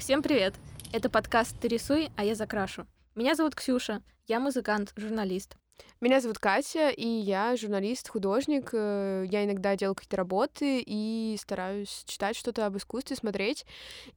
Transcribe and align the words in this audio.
Всем 0.00 0.22
привет! 0.22 0.54
Это 0.94 1.10
подкаст 1.10 1.60
«Ты 1.60 1.68
рисуй, 1.68 2.08
а 2.16 2.24
я 2.24 2.34
закрашу». 2.34 2.86
Меня 3.14 3.34
зовут 3.34 3.54
Ксюша, 3.54 4.00
я 4.26 4.40
музыкант, 4.40 4.94
журналист. 4.96 5.58
Меня 6.00 6.22
зовут 6.22 6.38
Катя, 6.38 6.88
и 6.88 7.06
я 7.06 7.56
журналист, 7.56 8.08
художник. 8.08 8.70
Э, 8.72 9.26
я 9.30 9.44
иногда 9.44 9.76
делаю 9.76 9.94
какие-то 9.94 10.16
работы 10.16 10.82
и 10.84 11.36
стараюсь 11.38 12.04
читать 12.06 12.36
что-то 12.36 12.64
об 12.64 12.78
искусстве, 12.78 13.16
смотреть. 13.16 13.66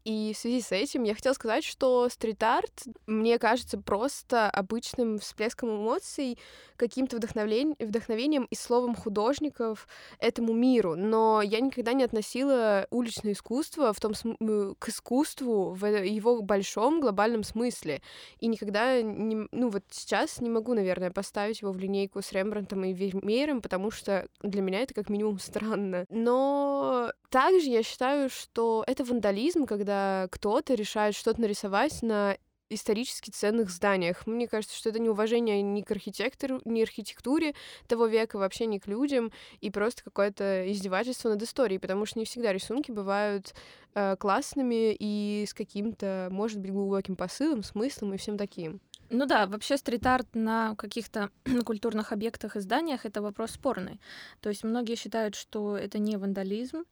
И 0.06 0.32
в 0.34 0.38
связи 0.38 0.62
с 0.62 0.72
этим 0.72 1.04
я 1.04 1.14
хотела 1.14 1.34
сказать, 1.34 1.66
что 1.66 2.08
стрит-арт 2.08 2.84
мне 3.06 3.38
кажется 3.38 3.78
просто 3.78 4.50
обычным 4.50 5.20
всплеском 5.20 5.72
эмоций, 5.76 6.40
каким-то 6.78 7.18
вдохновлен... 7.18 7.76
вдохновением 7.78 8.46
и 8.50 8.56
словом 8.56 8.96
художников 8.96 9.88
этому 10.20 10.54
миру. 10.54 10.96
Но 10.96 11.42
я 11.42 11.60
никогда 11.60 11.92
не 11.92 12.06
относила 12.06 12.88
уличное 12.92 13.34
искусство 13.34 13.92
в 13.92 14.00
том 14.00 14.14
см... 14.14 14.76
к 14.80 14.88
искусству 14.88 15.74
в 15.74 15.86
его 15.86 16.42
большом 16.42 17.02
глобальном 17.02 17.44
смысле. 17.44 18.02
И 18.40 18.48
никогда, 18.48 19.02
не... 19.02 19.50
ну 19.52 19.68
вот 19.68 19.84
сейчас 19.92 20.40
не 20.40 20.50
могу, 20.50 20.74
наверное, 20.74 21.12
поставить 21.12 21.53
его 21.62 21.72
в 21.72 21.80
линейку 21.80 22.22
с 22.22 22.32
Рембрандтом 22.32 22.84
и 22.86 22.94
Вермеером, 22.94 23.62
потому 23.62 23.92
что 23.92 24.28
для 24.42 24.62
меня 24.62 24.80
это 24.82 24.94
как 24.94 25.10
минимум 25.10 25.40
странно. 25.40 26.06
Но 26.10 27.12
также 27.30 27.70
я 27.70 27.84
считаю, 27.84 28.30
что 28.30 28.84
это 28.88 29.04
вандализм, 29.04 29.66
когда 29.66 30.28
кто-то 30.32 30.74
решает 30.74 31.16
что-то 31.16 31.42
нарисовать 31.42 32.02
на 32.02 32.38
исторически 32.70 33.30
ценных 33.30 33.70
зданиях. 33.70 34.26
Мне 34.26 34.48
кажется, 34.48 34.76
что 34.76 34.90
это 34.90 35.00
неуважение 35.00 35.62
ни 35.62 35.82
к 35.82 35.92
архитектору, 35.92 36.62
ни 36.66 36.82
архитектуре 36.82 37.54
того 37.88 38.08
века, 38.08 38.38
вообще 38.38 38.66
ни 38.66 38.80
к 38.80 38.88
людям, 38.88 39.32
и 39.62 39.70
просто 39.70 40.04
какое-то 40.04 40.72
издевательство 40.72 41.30
над 41.30 41.42
историей, 41.42 41.80
потому 41.80 42.06
что 42.06 42.20
не 42.20 42.26
всегда 42.26 42.54
рисунки 42.54 42.92
бывают 42.92 43.54
э, 43.96 44.16
классными 44.18 44.96
и 44.98 45.46
с 45.48 45.54
каким-то, 45.54 46.30
может 46.32 46.60
быть, 46.60 46.72
глубоким 46.72 47.16
посылом, 47.16 47.64
смыслом 47.64 48.14
и 48.14 48.18
всем 48.18 48.38
таким. 48.38 48.82
Ну 49.16 49.28
да, 49.28 49.46
вообще 49.46 49.78
стрит-арт 49.78 50.34
на 50.34 50.76
каких-то 50.76 51.30
культурных 51.66 52.12
объектах 52.12 52.56
и 52.56 52.60
зданиях— 52.60 53.02
это 53.06 53.22
вопрос 53.22 53.52
спорный. 53.52 54.02
То 54.42 54.50
есть 54.50 54.64
многие 54.64 54.96
считают, 54.96 55.36
что 55.36 55.78
это 55.78 56.00
не 56.00 56.18
вандализм, 56.18 56.84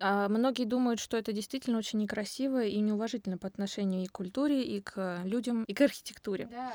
а 0.00 0.28
многие 0.28 0.64
думают, 0.64 1.00
что 1.00 1.16
это 1.16 1.32
действительно 1.32 1.78
очень 1.78 1.98
некрасиво 1.98 2.64
и 2.64 2.78
неуважительно 2.78 3.36
по 3.36 3.48
отношению 3.48 4.04
и 4.04 4.06
к 4.06 4.12
культуре, 4.12 4.62
и 4.62 4.80
к 4.80 5.22
людям, 5.24 5.64
и 5.64 5.74
к 5.74 5.80
архитектуре. 5.80 6.46
Да. 6.50 6.72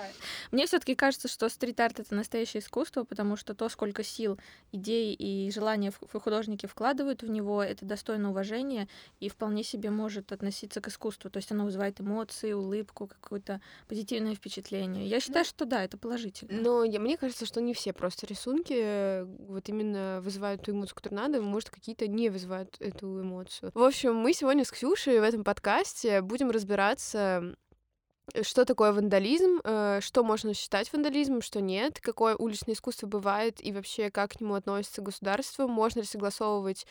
Мне 0.52 0.66
все-таки 0.66 0.94
кажется, 0.94 1.30
что 1.30 1.48
стрит-арт 1.48 2.02
это 2.02 2.16
настоящее 2.16 2.62
искусство, 2.62 3.06
потому 3.06 3.38
что 3.38 3.54
то, 3.54 3.70
сколько 3.70 4.04
сил, 4.04 4.38
идей 4.74 5.14
и 5.14 5.50
желания 5.52 5.94
художники 6.12 6.66
вкладывают 6.66 7.24
в 7.24 7.30
него, 7.30 7.64
это 7.64 7.86
достойно 7.86 8.32
уважения 8.32 8.90
и 9.22 9.30
вполне 9.30 9.64
себе 9.64 9.90
может 9.90 10.34
относиться 10.34 10.82
к 10.82 10.90
искусству. 10.90 11.30
То 11.30 11.38
есть 11.38 11.52
оно 11.52 11.64
вызывает 11.64 12.02
эмоции, 12.02 12.52
улыбку, 12.52 13.08
какое-то 13.08 13.62
позитивное 13.88 14.36
впечатление. 14.36 15.08
Я 15.08 15.22
считаю, 15.22 15.46
ну, 15.46 15.50
что 15.50 15.66
да, 15.66 15.84
это 15.84 15.98
положительно. 15.98 16.62
Но 16.62 16.84
я, 16.84 17.00
мне 17.00 17.16
кажется, 17.16 17.46
что 17.46 17.62
не 17.62 17.74
все 17.74 17.94
просто 17.94 18.28
рисунки 18.28 18.76
э, 18.76 19.24
вот 19.24 19.70
именно 19.70 20.20
вызывают 20.22 20.64
ту 20.64 20.72
эмоцию, 20.72 20.96
которую 20.96 21.22
надо, 21.22 21.42
может, 21.42 21.70
какие-то 21.70 22.08
не 22.08 22.30
вызывают 22.30 22.73
эту 22.80 23.22
эмоцию. 23.22 23.72
В 23.74 23.84
общем, 23.84 24.16
мы 24.16 24.34
сегодня 24.34 24.66
с 24.66 24.72
Ксюшей 24.72 25.20
в 25.20 25.24
этом 25.24 25.44
подкасте 25.44 26.22
будем 26.22 26.52
разбираться 26.52 27.56
что 28.42 28.66
такое 28.66 28.94
вандализм, 28.94 29.60
э, 29.64 30.00
что 30.02 30.24
можно 30.24 30.54
считать 30.54 30.92
вандализмом, 30.94 31.42
что 31.42 31.62
нет, 31.62 32.00
какое 32.00 32.36
уличное 32.36 32.74
искусство 32.74 33.08
бывает 33.08 33.64
и 33.64 33.72
вообще 33.72 34.10
как 34.10 34.32
к 34.32 34.42
нему 34.42 34.56
относится 34.56 35.02
государство, 35.02 35.68
можно 35.68 36.00
ли 36.00 36.06
согласовывать 36.06 36.86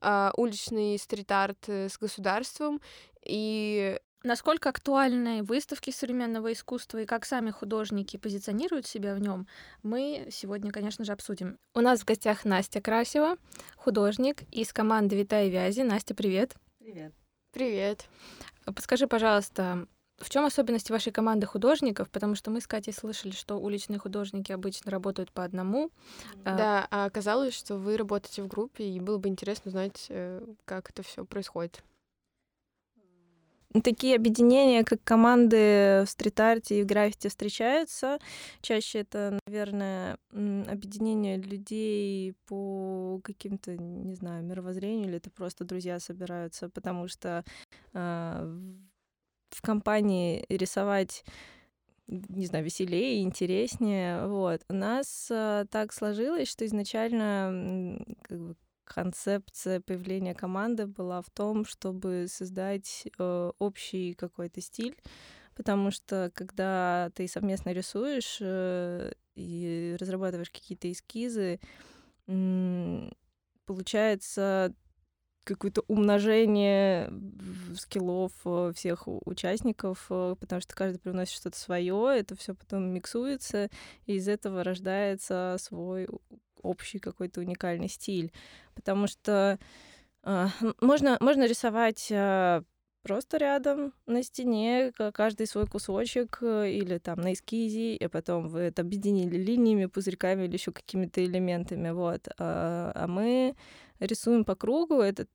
э, 0.00 0.30
уличный 0.36 0.98
стрит-арт 0.98 1.68
э, 1.68 1.88
с 1.88 1.98
государством 1.98 2.80
и 3.24 3.98
Насколько 4.24 4.70
актуальны 4.70 5.42
выставки 5.42 5.90
современного 5.90 6.54
искусства 6.54 6.96
и 7.02 7.04
как 7.04 7.26
сами 7.26 7.50
художники 7.50 8.16
позиционируют 8.16 8.86
себя 8.86 9.14
в 9.14 9.20
нем, 9.20 9.46
мы 9.82 10.28
сегодня, 10.30 10.72
конечно 10.72 11.04
же, 11.04 11.12
обсудим. 11.12 11.58
У 11.74 11.80
нас 11.80 12.00
в 12.00 12.04
гостях 12.06 12.46
Настя 12.46 12.80
Красева, 12.80 13.36
художник 13.76 14.44
из 14.50 14.72
команды 14.72 15.14
Витая 15.14 15.48
Вязи. 15.48 15.82
Настя, 15.82 16.14
привет. 16.14 16.54
Привет. 16.78 17.12
Привет. 17.52 18.06
Подскажи, 18.64 19.06
пожалуйста, 19.06 19.86
в 20.16 20.30
чем 20.30 20.46
особенности 20.46 20.90
вашей 20.90 21.12
команды 21.12 21.46
художников? 21.46 22.08
Потому 22.08 22.34
что 22.34 22.50
мы 22.50 22.62
с 22.62 22.66
Катей 22.66 22.94
слышали, 22.94 23.32
что 23.32 23.56
уличные 23.56 23.98
художники 23.98 24.52
обычно 24.52 24.90
работают 24.90 25.32
по 25.32 25.44
одному. 25.44 25.90
А 26.46 26.56
да, 26.56 26.88
а 26.90 27.04
оказалось, 27.04 27.52
что 27.52 27.76
вы 27.76 27.98
работаете 27.98 28.42
в 28.42 28.48
группе, 28.48 28.84
и 28.84 29.00
было 29.00 29.18
бы 29.18 29.28
интересно 29.28 29.68
узнать, 29.68 30.06
э, 30.08 30.42
как 30.64 30.88
это 30.88 31.02
все 31.02 31.26
происходит 31.26 31.84
такие 33.82 34.16
объединения, 34.16 34.84
как 34.84 35.02
команды 35.02 36.04
в 36.04 36.06
стрит-арте 36.06 36.80
и 36.80 36.82
в 36.82 36.86
граффити 36.86 37.28
встречаются. 37.28 38.18
Чаще 38.60 39.00
это, 39.00 39.38
наверное, 39.46 40.18
объединение 40.30 41.38
людей 41.38 42.34
по 42.46 43.20
каким-то, 43.24 43.76
не 43.76 44.14
знаю, 44.14 44.44
мировоззрению, 44.44 45.08
или 45.08 45.16
это 45.16 45.30
просто 45.30 45.64
друзья 45.64 45.98
собираются, 45.98 46.68
потому 46.68 47.08
что 47.08 47.44
э, 47.92 48.60
в 49.50 49.62
компании 49.62 50.44
рисовать 50.48 51.24
не 52.06 52.46
знаю, 52.46 52.64
веселее, 52.64 53.22
интереснее. 53.22 54.26
Вот. 54.26 54.60
У 54.68 54.74
нас 54.74 55.28
э, 55.30 55.64
так 55.70 55.92
сложилось, 55.92 56.48
что 56.48 56.66
изначально 56.66 57.98
как 58.22 58.38
бы, 58.38 58.56
концепция 58.84 59.80
появления 59.80 60.34
команды 60.34 60.86
была 60.86 61.22
в 61.22 61.30
том, 61.30 61.64
чтобы 61.64 62.26
создать 62.28 63.06
э, 63.18 63.52
общий 63.58 64.14
какой-то 64.14 64.60
стиль, 64.60 64.96
потому 65.54 65.90
что 65.90 66.30
когда 66.34 67.10
ты 67.14 67.26
совместно 67.28 67.70
рисуешь 67.70 68.38
э, 68.40 69.12
и 69.34 69.96
разрабатываешь 69.98 70.50
какие-то 70.50 70.90
эскизы, 70.90 71.60
э, 72.26 73.10
получается 73.66 74.74
какое-то 75.44 75.82
умножение 75.88 77.12
скиллов 77.76 78.32
э, 78.44 78.72
всех 78.74 79.06
участников, 79.06 80.06
э, 80.10 80.36
потому 80.40 80.60
что 80.60 80.74
каждый 80.74 80.98
приносит 80.98 81.34
что-то 81.36 81.58
свое, 81.58 82.18
это 82.18 82.34
все 82.34 82.54
потом 82.54 82.92
миксуется, 82.92 83.68
и 84.06 84.14
из 84.14 84.26
этого 84.26 84.64
рождается 84.64 85.56
свой 85.60 86.08
общий 86.64 86.98
какой-то 86.98 87.40
уникальный 87.40 87.88
стиль. 87.88 88.32
Потому 88.74 89.06
что 89.06 89.58
э, 90.24 90.46
можно, 90.80 91.16
можно 91.20 91.46
рисовать 91.46 92.08
э, 92.10 92.62
просто 93.04 93.36
рядом 93.36 93.92
на 94.06 94.22
стене, 94.22 94.92
каждый 95.12 95.46
свой 95.46 95.66
кусочек, 95.66 96.38
э, 96.40 96.70
или 96.70 96.98
там 96.98 97.20
на 97.20 97.34
эскизе, 97.34 97.96
и 97.96 98.08
потом 98.08 98.48
вы 98.48 98.60
это 98.60 98.82
объединили 98.82 99.36
линиями, 99.36 99.86
пузырьками 99.86 100.44
или 100.44 100.54
еще 100.54 100.72
какими-то 100.72 101.24
элементами. 101.24 101.90
Вот. 101.90 102.28
А, 102.38 102.92
а 102.94 103.06
мы 103.06 103.54
рисуем 104.00 104.44
по 104.44 104.56
кругу. 104.56 105.00
Это 105.00 105.26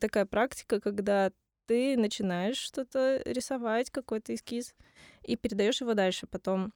такая 0.00 0.26
практика, 0.26 0.80
когда 0.80 1.30
ты 1.66 1.96
начинаешь 1.96 2.58
что-то 2.58 3.22
рисовать, 3.24 3.90
какой-то 3.90 4.34
эскиз, 4.34 4.74
и 5.22 5.36
передаешь 5.36 5.80
его 5.80 5.94
дальше 5.94 6.26
потом. 6.26 6.72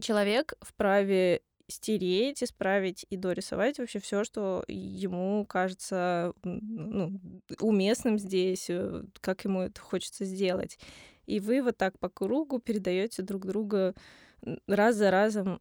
Человек 0.00 0.54
вправе 0.60 1.42
стереть, 1.70 2.42
исправить 2.42 3.06
и 3.10 3.16
дорисовать 3.16 3.78
вообще 3.78 3.98
все, 3.98 4.24
что 4.24 4.64
ему 4.68 5.44
кажется 5.46 6.32
ну, 6.42 7.20
уместным 7.60 8.18
здесь, 8.18 8.66
э, 8.68 9.04
как 9.20 9.44
ему 9.44 9.62
это 9.62 9.80
хочется 9.80 10.24
сделать. 10.24 10.78
И 11.26 11.40
вы 11.40 11.62
вот 11.62 11.76
так 11.76 11.98
по 11.98 12.08
кругу 12.08 12.58
передаете 12.58 13.22
друг 13.22 13.46
друга 13.46 13.94
раз 14.66 14.96
за 14.96 15.10
разом 15.10 15.60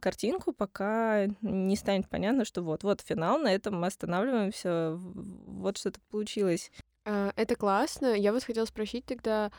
картинку, 0.00 0.52
пока 0.52 1.26
не 1.40 1.76
станет 1.76 2.08
понятно, 2.08 2.44
что 2.44 2.62
вот, 2.62 2.84
вот 2.84 3.00
финал, 3.00 3.38
на 3.38 3.52
этом 3.52 3.80
мы 3.80 3.86
останавливаемся, 3.86 4.92
вот 4.96 5.78
что-то 5.78 6.00
получилось. 6.10 6.70
А, 7.04 7.32
это 7.36 7.56
классно. 7.56 8.14
Я 8.14 8.32
вот 8.32 8.44
хотела 8.44 8.64
спросить 8.64 9.04
тогда, 9.06 9.50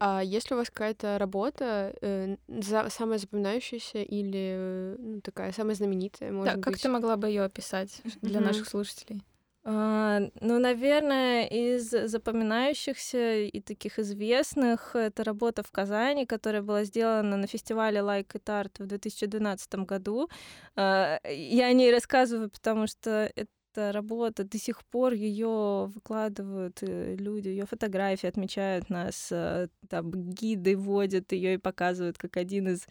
а 0.00 0.22
есть 0.22 0.50
ли 0.50 0.54
у 0.54 0.58
вас 0.58 0.70
какая-то 0.70 1.18
работа 1.18 1.94
э, 2.00 2.36
за, 2.48 2.88
самая 2.88 3.18
запоминающаяся 3.18 3.98
или 3.98 4.96
ну, 4.98 5.20
такая 5.20 5.52
самая 5.52 5.74
знаменитая, 5.74 6.32
может 6.32 6.54
да, 6.54 6.56
быть? 6.56 6.64
как 6.64 6.78
ты 6.78 6.88
могла 6.88 7.18
бы 7.18 7.28
ее 7.28 7.42
описать 7.42 8.00
для 8.22 8.40
наших 8.40 8.66
слушателей? 8.66 9.22
А, 9.62 10.20
ну, 10.40 10.58
наверное, 10.58 11.44
из 11.44 11.90
запоминающихся 11.90 13.40
и 13.40 13.60
таких 13.60 13.98
известных 13.98 14.96
это 14.96 15.22
работа 15.22 15.62
в 15.62 15.70
Казани, 15.70 16.24
которая 16.24 16.62
была 16.62 16.84
сделана 16.84 17.36
на 17.36 17.46
фестивале 17.46 18.00
Like 18.00 18.32
It 18.32 18.44
Art 18.46 18.82
в 18.82 18.86
2012 18.86 19.74
году. 19.86 20.30
А, 20.76 21.20
я 21.28 21.66
о 21.66 21.72
ней 21.74 21.92
рассказываю, 21.92 22.48
потому 22.48 22.86
что 22.86 23.30
это 23.36 23.50
эта 23.72 23.92
работа, 23.92 24.44
до 24.44 24.58
сих 24.58 24.84
пор 24.84 25.12
ее 25.12 25.90
выкладывают 25.94 26.78
э, 26.82 27.16
люди, 27.16 27.48
ее 27.48 27.66
фотографии 27.66 28.26
отмечают 28.26 28.90
нас, 28.90 29.28
э, 29.30 29.68
там 29.88 30.10
гиды 30.10 30.76
водят 30.76 31.32
ее 31.32 31.54
и 31.54 31.58
показывают 31.58 32.18
как 32.18 32.36
один 32.36 32.68
из 32.68 32.86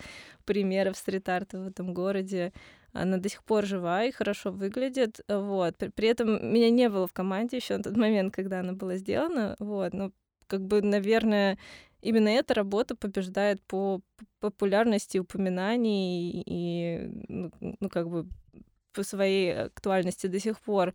примеров 0.46 0.98
стрит-арта 0.98 1.60
в 1.60 1.68
этом 1.68 1.94
городе. 1.94 2.54
Она 2.94 3.18
до 3.18 3.30
сих 3.30 3.44
пор 3.44 3.66
жива 3.66 4.04
и 4.06 4.12
хорошо 4.12 4.52
выглядит. 4.52 5.22
Вот. 5.28 5.78
При, 5.96 6.08
этом 6.08 6.52
меня 6.52 6.70
не 6.70 6.90
было 6.90 7.08
в 7.08 7.14
команде 7.14 7.58
еще 7.58 7.78
на 7.78 7.84
тот 7.84 7.98
момент, 7.98 8.34
когда 8.34 8.62
она 8.62 8.74
была 8.74 8.96
сделана. 8.98 9.56
Вот. 9.60 9.94
Но 9.94 10.12
как 10.48 10.66
бы, 10.66 10.82
наверное, 10.82 11.60
именно 12.02 12.30
эта 12.30 12.54
работа 12.56 12.96
побеждает 12.96 13.62
по 13.64 14.02
популярности 14.40 15.20
упоминаний 15.20 16.44
и, 16.46 17.10
ну, 17.28 17.52
ну 17.80 17.90
как 17.90 18.10
бы 18.10 18.28
по 18.94 19.04
своей 19.04 19.54
актуальности 19.54 20.28
до 20.28 20.40
сих 20.40 20.60
пор. 20.60 20.94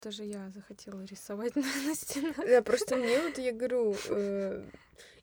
Тоже 0.00 0.24
я 0.24 0.50
захотела 0.50 1.02
рисовать 1.02 1.56
на, 1.56 1.62
на 1.62 1.94
стенах. 1.94 2.36
Да, 2.36 2.62
просто 2.62 2.96
мне 2.96 3.20
вот, 3.20 3.38
я 3.38 3.52
говорю, 3.52 3.94
э, 4.08 4.64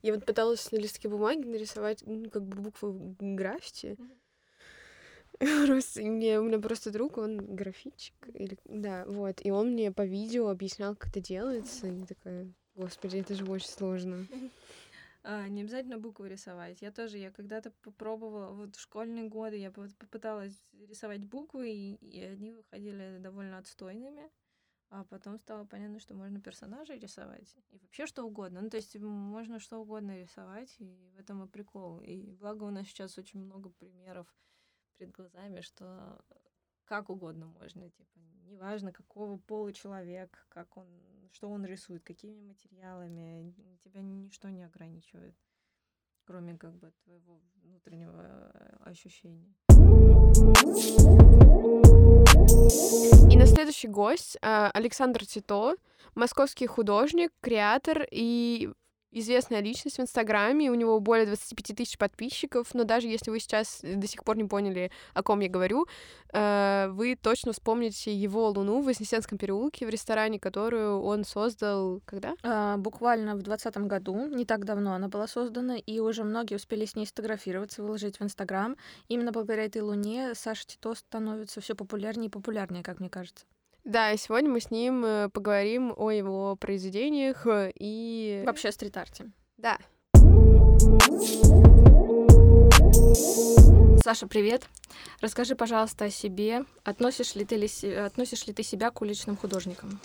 я 0.02 0.14
вот 0.14 0.26
пыталась 0.26 0.72
на 0.72 0.78
листке 0.78 1.08
бумаги 1.08 1.46
нарисовать, 1.46 2.04
ну, 2.06 2.30
как 2.30 2.44
бы 2.44 2.62
буквы 2.62 3.16
граффити. 3.20 3.98
Просто 5.66 6.02
мне, 6.02 6.40
у 6.40 6.44
меня 6.44 6.60
просто 6.60 6.92
друг, 6.92 7.18
он 7.18 7.38
графичик, 7.38 8.16
или, 8.34 8.58
да, 8.64 9.04
вот, 9.06 9.42
и 9.44 9.52
он 9.52 9.74
мне 9.74 9.92
по 9.92 10.06
видео 10.06 10.48
объяснял, 10.48 10.96
как 10.96 11.10
это 11.10 11.20
делается, 11.20 11.88
и 11.88 12.06
такая, 12.06 12.54
господи, 12.76 13.18
это 13.18 13.36
же 13.36 13.44
очень 13.46 13.68
сложно. 13.68 14.26
А, 15.28 15.48
не 15.48 15.62
обязательно 15.62 15.98
буквы 15.98 16.30
рисовать. 16.30 16.84
Я 16.84 16.92
тоже, 16.92 17.18
я 17.18 17.32
когда-то 17.32 17.72
попробовала, 17.82 18.54
вот 18.54 18.76
в 18.76 18.80
школьные 18.80 19.28
годы 19.28 19.58
я 19.58 19.72
попыталась 19.72 20.54
рисовать 20.88 21.26
буквы, 21.26 21.72
и, 21.72 21.96
и 21.96 22.22
они 22.22 22.52
выходили 22.52 23.18
довольно 23.20 23.58
отстойными. 23.58 24.30
А 24.90 25.04
потом 25.06 25.40
стало 25.40 25.66
понятно, 25.66 26.00
что 26.00 26.14
можно 26.14 26.40
персонажей 26.40 27.00
рисовать 27.00 27.58
и 27.72 27.80
вообще 27.80 28.06
что 28.06 28.24
угодно. 28.24 28.62
Ну, 28.62 28.70
то 28.70 28.78
есть 28.78 28.96
можно 29.00 29.60
что 29.60 29.80
угодно 29.80 30.16
рисовать, 30.16 30.76
и 30.78 31.10
в 31.16 31.20
этом 31.20 31.44
и 31.44 31.48
прикол. 31.48 32.02
И 32.02 32.32
благо 32.34 32.66
у 32.66 32.70
нас 32.70 32.86
сейчас 32.86 33.18
очень 33.18 33.40
много 33.40 33.72
примеров 33.72 34.28
перед 34.98 35.12
глазами, 35.12 35.62
что 35.62 36.24
как 36.86 37.10
угодно 37.10 37.48
можно, 37.48 37.90
типа, 37.90 38.20
неважно, 38.48 38.92
какого 38.92 39.38
пола 39.38 39.74
человек, 39.74 40.46
как 40.50 40.78
он, 40.78 40.88
что 41.32 41.50
он 41.50 41.66
рисует, 41.66 42.04
какими 42.04 42.40
материалами, 42.40 43.54
тебя 43.84 44.02
ничто 44.02 44.50
не 44.50 44.64
ограничивает, 44.64 45.36
кроме 46.26 46.58
как 46.58 46.76
бы 46.76 46.92
твоего 47.04 47.42
внутреннего 47.64 48.52
э, 48.54 48.78
ощущения. 48.86 49.54
И 53.32 53.38
на 53.38 53.46
следующий 53.46 53.88
гость 53.88 54.38
э, 54.42 54.70
Александр 54.74 55.26
Тито, 55.26 55.76
московский 56.14 56.68
художник, 56.68 57.32
креатор 57.42 58.08
и 58.12 58.72
известная 59.12 59.62
личность 59.62 59.98
в 59.98 60.02
Инстаграме, 60.02 60.70
у 60.70 60.76
него 60.76 61.00
более 61.00 61.26
25 61.26 61.78
тысяч 61.78 61.98
подписчиков, 61.98 62.74
но 62.74 62.84
даже 62.84 63.08
если 63.08 63.32
вы 63.32 63.40
сейчас 63.40 63.80
до 63.82 64.08
сих 64.08 64.24
пор 64.24 64.38
не 64.38 64.44
поняли, 64.44 64.92
о 65.14 65.24
ком 65.24 65.40
я 65.40 65.50
говорю, 65.50 65.88
э, 66.34 66.88
вы 66.92 67.16
точно 67.16 67.54
вспомните 67.54 68.14
его 68.14 68.50
луну 68.50 68.82
в 68.82 68.86
Вознесенском 68.86 69.38
переулке 69.38 69.86
в 69.86 69.90
ресторане, 69.90 70.40
которую 70.40 71.02
он 71.02 71.24
создал 71.24 72.02
когда? 72.06 72.34
А, 72.44 72.78
буквально 72.78 73.36
в 73.36 73.42
2020 73.42 73.78
году, 73.88 74.28
не 74.28 74.46
так 74.46 74.66
давно 74.66 74.94
она 74.94 75.08
была 75.08 75.28
создана, 75.28 75.78
и 75.78 76.00
уже 76.00 76.24
многие 76.24 76.56
успели 76.56 76.86
с 76.86 76.96
ней 76.96 77.06
сфотографироваться, 77.06 77.84
выложить 77.84 78.20
в 78.20 78.24
Инстаграм. 78.24 78.76
Именно 79.08 79.32
благодаря 79.32 79.66
этой 79.66 79.82
луне 79.82 80.34
Саша 80.36 80.68
Тито 80.68 80.94
становится 80.96 81.62
все 81.62 81.76
популярнее 81.76 82.28
и 82.28 82.32
популярнее, 82.32 82.84
как 82.84 83.00
мне 83.00 83.10
кажется. 83.10 83.46
Да, 83.86 84.12
и 84.12 84.18
сегодня 84.18 84.50
мы 84.50 84.60
с 84.60 84.72
ним 84.72 85.06
э, 85.06 85.30
поговорим 85.30 85.94
о 85.96 86.10
его 86.10 86.56
произведениях 86.56 87.46
э, 87.46 87.72
и... 87.76 88.42
Вообще 88.44 88.72
стрит-арте. 88.72 89.32
Да. 89.58 89.78
Саша, 94.04 94.26
привет. 94.26 94.68
Расскажи, 95.22 95.56
пожалуйста, 95.56 96.06
о 96.06 96.10
себе. 96.10 96.64
Относишь 96.84 97.36
ли 97.36 97.46
ты, 97.46 97.58
ли, 97.58 97.94
относишь 97.94 98.48
ли 98.48 98.54
ты 98.54 98.64
себя 98.64 98.90
к 98.90 99.02
уличным 99.04 99.38
художникам? 99.38 100.00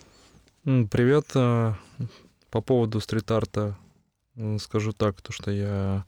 Привет. 0.64 1.28
Э, 1.34 1.72
по 2.50 2.60
поводу 2.60 3.00
стрит-арта 3.00 3.78
скажу 4.58 4.92
так, 4.92 5.22
то 5.22 5.32
что 5.32 5.50
я 5.50 6.04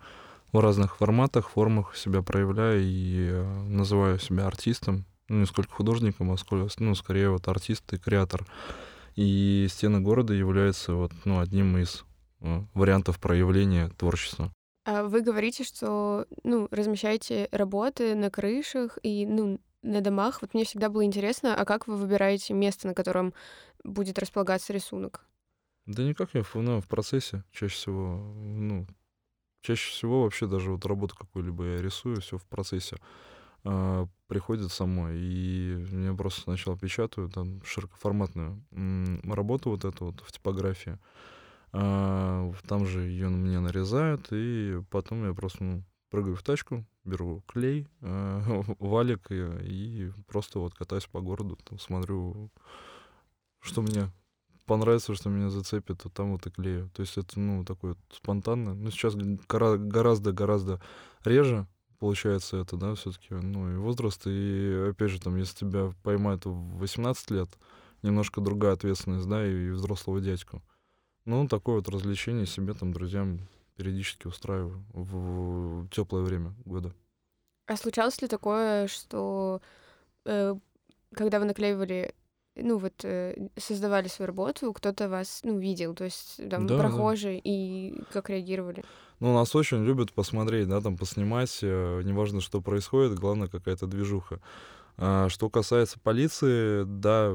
в 0.53 0.61
разных 0.61 0.99
форматах, 0.99 1.49
формах 1.49 1.97
себя 1.97 2.21
проявляю 2.21 2.83
и 2.83 3.31
называю 3.67 4.19
себя 4.19 4.47
артистом 4.47 5.07
ну, 5.33 5.41
не 5.41 5.47
сколько 5.47 5.73
художником, 5.73 6.31
а 6.31 6.37
сколько, 6.37 6.69
ну, 6.79 6.95
скорее 6.95 7.31
вот 7.31 7.49
артист 7.49 7.91
и 7.93 7.99
креатор. 7.99 8.47
И 9.17 9.67
стены 9.71 10.01
города 10.01 10.35
являются 10.35 10.95
вот, 10.95 11.13
ну, 11.25 11.41
одним 11.41 11.79
из 11.79 12.05
э, 12.41 12.63
вариантов 12.75 13.19
проявления 13.19 13.89
творчества. 13.97 14.53
А 14.85 15.05
вы 15.05 15.23
говорите, 15.23 15.65
что 15.65 16.27
ну, 16.45 16.69
размещаете 16.71 17.49
работы 17.51 18.15
на 18.15 18.31
крышах 18.31 18.99
и 19.03 19.27
ну, 19.27 19.59
на 19.83 20.01
домах. 20.01 20.43
Вот 20.43 20.55
мне 20.55 20.65
всегда 20.65 20.89
было 20.89 21.05
интересно, 21.05 21.55
а 21.55 21.65
как 21.65 21.87
вы 21.87 21.97
выбираете 21.97 22.53
место, 22.53 22.89
на 22.89 22.95
котором 22.95 23.33
будет 23.85 24.19
располагаться 24.19 24.73
рисунок? 24.73 25.25
Да 25.87 26.03
никак, 26.03 26.35
я 26.35 26.45
ну, 26.55 26.81
в 26.81 26.89
процессе 26.89 27.43
чаще 27.53 27.75
всего, 27.75 28.17
ну, 28.37 28.87
чаще 29.63 29.91
всего 29.91 30.25
вообще 30.25 30.47
даже 30.47 30.71
вот 30.73 30.85
работу 30.85 31.17
какую-либо 31.17 31.65
я 31.65 31.83
рисую, 31.83 32.21
все 32.21 32.39
в 32.39 32.45
процессе. 32.45 32.99
А, 33.65 34.07
приходит 34.27 34.73
само, 34.73 35.11
и 35.11 35.75
мне 35.91 36.15
просто 36.15 36.43
сначала 36.43 36.77
печатают 36.77 37.35
там 37.35 37.63
широкоформатную 37.65 38.63
работу 39.25 39.71
вот 39.71 39.85
эту 39.85 40.07
вот 40.07 40.21
в 40.21 40.33
типографии. 40.33 40.99
А, 41.73 42.53
там 42.67 42.87
же 42.87 43.03
ее 43.03 43.29
мне 43.29 43.61
нарезают, 43.61 44.29
и 44.31 44.83
потом 44.91 45.25
я 45.27 45.35
просто 45.35 45.65
ну, 45.65 45.85
прыгаю 46.11 46.37
в 46.37 46.43
тачку, 46.43 46.85
беру 47.05 47.43
клей, 47.47 47.89
а, 48.01 48.63
валик 48.79 49.31
и, 49.31 49.43
и 49.63 50.13
просто 50.27 50.59
вот 50.59 50.75
катаюсь 50.75 51.07
по 51.07 51.21
городу, 51.21 51.57
там, 51.65 51.79
смотрю, 51.79 52.51
что 53.61 53.83
мне 53.83 54.11
понравится, 54.67 55.15
что 55.15 55.29
меня 55.29 55.51
зацепит, 55.51 56.03
то 56.03 56.09
там 56.09 56.33
вот 56.33 56.47
и 56.47 56.51
клею. 56.51 56.91
То 56.95 57.03
есть 57.03 57.17
это, 57.17 57.39
ну, 57.39 57.65
такое 57.65 57.97
спонтанное. 58.11 58.75
Ну, 58.75 58.91
сейчас 58.91 59.15
гораздо-гораздо 59.15 60.81
реже, 61.25 61.67
получается 62.03 62.57
это, 62.57 62.77
да, 62.77 62.97
все-таки, 62.97 63.33
ну, 63.33 63.73
и 63.73 63.77
возраст, 63.77 64.27
и, 64.27 64.89
опять 64.91 65.09
же, 65.09 65.21
там, 65.21 65.37
если 65.37 65.59
тебя 65.59 65.93
поймают 66.03 66.45
в 66.47 66.79
18 66.79 67.31
лет, 67.31 67.49
немножко 68.03 68.41
другая 68.41 68.73
ответственность, 68.73 69.29
да, 69.29 69.47
и, 69.47 69.69
и 69.69 69.71
взрослого 69.71 70.21
дядьку. 70.21 70.63
Ну, 71.27 71.47
такое 71.47 71.77
вот 71.77 71.89
развлечение 71.89 72.45
себе, 72.45 72.75
там, 72.75 72.93
друзьям 72.93 73.39
периодически 73.77 74.27
устраиваю 74.27 74.85
в 74.93 75.89
теплое 75.91 76.25
время 76.25 76.57
года. 76.65 76.93
А 77.67 77.77
случалось 77.77 78.21
ли 78.21 78.27
такое, 78.27 78.89
что 78.89 79.63
э, 80.25 80.57
когда 81.15 81.39
вы 81.39 81.45
наклеивали 81.45 82.17
ну 82.57 82.79
вот 82.79 83.05
э, 83.05 83.49
создавали 83.57 84.09
свою 84.09 84.27
работу, 84.27 84.73
кто-то 84.73 85.09
вас, 85.09 85.41
ну, 85.45 85.59
видел, 85.59 85.95
то 85.95 86.05
есть 86.05 86.41
там 86.51 86.67
да, 86.67 86.79
прохожие, 86.79 87.37
да. 87.37 87.41
и 87.45 87.95
как 88.13 88.29
реагировали? 88.29 88.85
Ну, 89.23 89.33
нас 89.35 89.55
очень 89.55 89.85
любят 89.85 90.13
посмотреть, 90.13 90.69
да, 90.69 90.81
там 90.81 90.97
поснимать, 90.97 91.61
э, 91.63 92.03
неважно, 92.05 92.41
что 92.41 92.61
происходит, 92.61 93.17
главное 93.17 93.47
какая-то 93.47 93.87
движуха. 93.87 94.41
А, 94.99 95.29
что 95.29 95.49
касается 95.49 96.01
полиции, 96.01 96.83
да, 96.83 97.33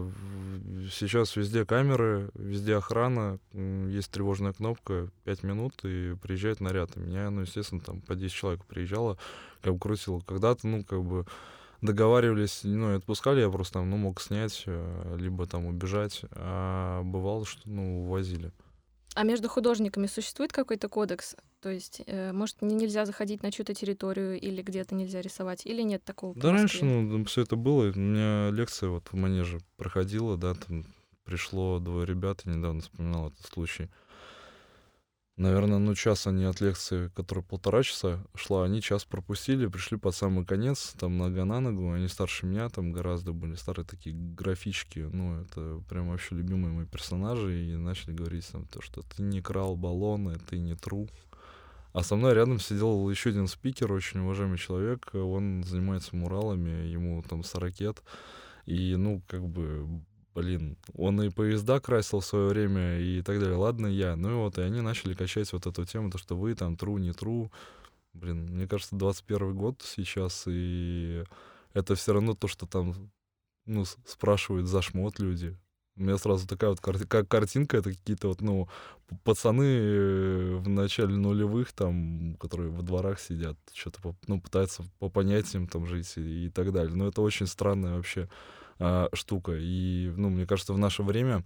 сейчас 0.91 1.37
везде 1.37 1.63
камеры, 1.63 2.29
везде 2.33 2.75
охрана, 2.75 3.39
есть 3.53 4.11
тревожная 4.11 4.51
кнопка, 4.51 5.07
5 5.23 5.43
минут, 5.43 5.75
и 5.83 6.13
приезжает 6.21 6.59
наряд. 6.59 6.97
И 6.97 6.99
меня, 6.99 7.29
ну, 7.29 7.43
естественно, 7.43 7.79
там 7.79 8.01
по 8.01 8.15
10 8.15 8.35
человек 8.35 8.65
приезжало, 8.65 9.17
как 9.61 9.71
бы 9.71 9.79
крутило. 9.79 10.19
Когда-то, 10.19 10.67
ну, 10.67 10.83
как 10.83 11.05
бы 11.05 11.25
договаривались, 11.81 12.65
ну, 12.65 12.91
и 12.91 12.97
отпускали, 12.97 13.39
я 13.39 13.49
просто 13.49 13.75
там, 13.75 13.89
ну, 13.89 13.95
мог 13.95 14.19
снять, 14.19 14.63
э, 14.65 15.15
либо 15.17 15.45
там 15.45 15.65
убежать, 15.65 16.23
а 16.31 17.01
бывало, 17.03 17.45
что, 17.45 17.61
ну, 17.63 18.01
увозили. 18.01 18.51
А 19.17 19.23
между 19.23 19.49
художниками 19.49 20.05
существует 20.05 20.53
какой-то 20.53 20.89
кодекс? 20.89 21.35
То 21.59 21.69
есть, 21.69 22.03
э, 22.05 22.31
может, 22.33 22.61
не 22.61 22.75
нельзя 22.75 23.03
заходить 23.03 23.41
на 23.41 23.51
чью-то 23.51 23.73
территорию 23.73 24.39
или 24.39 24.61
где-то 24.61 24.93
нельзя 24.93 25.21
рисовать, 25.23 25.65
или 25.65 25.81
нет 25.81 26.03
такого? 26.03 26.35
Да, 26.35 26.51
раньше, 26.51 26.85
ну, 26.85 27.25
все 27.25 27.41
это 27.41 27.55
было. 27.55 27.89
У 27.89 27.97
меня 27.99 28.51
лекция 28.51 28.89
вот 28.89 29.07
в 29.07 29.15
манеже 29.15 29.57
проходила, 29.75 30.37
да, 30.37 30.53
там 30.53 30.85
пришло 31.23 31.79
двое 31.79 32.05
ребят, 32.05 32.41
я 32.45 32.53
недавно 32.53 32.81
вспоминал 32.81 33.29
этот 33.29 33.43
случай. 33.47 33.89
Наверное, 35.37 35.77
ну 35.77 35.93
час 35.93 36.25
они 36.25 36.45
от 36.45 36.61
лекции, 36.61 37.09
которая 37.09 37.45
полтора 37.45 37.83
часа 37.83 38.25
шла, 38.33 38.63
они 38.65 38.81
час 38.81 39.05
пропустили, 39.05 39.67
пришли 39.67 39.95
под 39.95 40.15
самый 40.15 40.47
конец, 40.47 40.95
там 40.97 41.19
нога 41.19 41.45
на 41.45 41.59
ногу, 41.59 41.91
они 41.91 42.07
старше 42.07 42.47
меня, 42.47 42.69
там 42.69 42.91
гораздо 42.91 43.33
были 43.33 43.53
старые 43.53 43.85
такие 43.85 44.15
графички, 44.15 44.97
ну 44.97 45.39
это 45.41 45.83
прям 45.89 46.09
вообще 46.09 46.33
любимые 46.33 46.73
мои 46.73 46.87
персонажи, 46.87 47.55
и 47.55 47.75
начали 47.75 48.13
говорить 48.13 48.47
там 48.51 48.65
то, 48.65 48.81
что 48.81 49.03
ты 49.03 49.21
не 49.21 49.39
крал 49.39 49.75
баллоны, 49.75 50.39
ты 50.49 50.57
не 50.57 50.73
тру. 50.73 51.07
А 51.93 52.01
со 52.01 52.15
мной 52.15 52.33
рядом 52.33 52.59
сидел 52.59 53.07
еще 53.07 53.29
один 53.29 53.45
спикер, 53.45 53.93
очень 53.93 54.21
уважаемый 54.21 54.57
человек, 54.57 55.11
он 55.13 55.63
занимается 55.63 56.15
муралами, 56.15 56.87
ему 56.87 57.21
там 57.21 57.43
40 57.43 57.79
лет, 57.81 58.03
и 58.65 58.95
ну 58.95 59.21
как 59.27 59.47
бы 59.47 59.87
блин, 60.37 60.77
он 60.93 61.19
и 61.23 61.29
поезда 61.29 61.79
красил 61.79 62.19
в 62.19 62.25
свое 62.25 62.49
время 62.49 62.99
и 62.99 63.23
так 63.23 63.39
далее. 63.39 63.57
Ладно, 63.57 63.87
я. 63.87 64.15
Ну 64.15 64.29
и 64.29 64.33
вот, 64.35 64.59
и 64.59 64.61
они 64.61 64.81
начали 64.81 65.15
качать 65.15 65.51
вот 65.51 65.65
эту 65.65 65.83
тему, 65.83 66.11
то, 66.11 66.19
что 66.19 66.37
вы 66.37 66.53
там 66.53 66.77
тру, 66.77 66.99
не 66.99 67.11
тру. 67.11 67.51
Блин, 68.13 68.45
мне 68.53 68.67
кажется, 68.67 68.95
21 68.95 69.55
год 69.55 69.81
сейчас, 69.83 70.43
и 70.45 71.23
это 71.73 71.95
все 71.95 72.13
равно 72.13 72.35
то, 72.35 72.47
что 72.47 72.67
там, 72.67 72.93
ну, 73.65 73.85
спрашивают 74.05 74.67
за 74.67 74.83
шмот 74.83 75.17
люди. 75.17 75.57
У 75.95 76.03
меня 76.03 76.17
сразу 76.19 76.47
такая 76.47 76.69
вот 76.69 76.81
кар- 76.81 77.07
как 77.07 77.27
картинка, 77.27 77.77
это 77.77 77.91
какие-то 77.91 78.27
вот, 78.27 78.41
ну, 78.41 78.69
пацаны 79.23 79.63
э, 79.63 80.55
в 80.57 80.69
начале 80.69 81.15
нулевых, 81.15 81.73
там, 81.73 82.35
которые 82.39 82.69
во 82.69 82.83
дворах 82.83 83.19
сидят, 83.19 83.57
что-то, 83.73 84.15
ну, 84.27 84.39
пытаются 84.39 84.83
по 84.99 85.09
понятиям 85.09 85.67
там 85.67 85.87
жить 85.87 86.13
и, 86.17 86.45
и 86.45 86.49
так 86.49 86.71
далее. 86.71 86.95
Но 86.95 87.07
это 87.07 87.21
очень 87.21 87.47
странная 87.47 87.95
вообще 87.95 88.29
а, 88.79 89.09
штука. 89.13 89.53
И, 89.55 90.11
ну, 90.15 90.29
мне 90.29 90.45
кажется, 90.45 90.73
в 90.73 90.77
наше 90.77 91.03
время, 91.03 91.43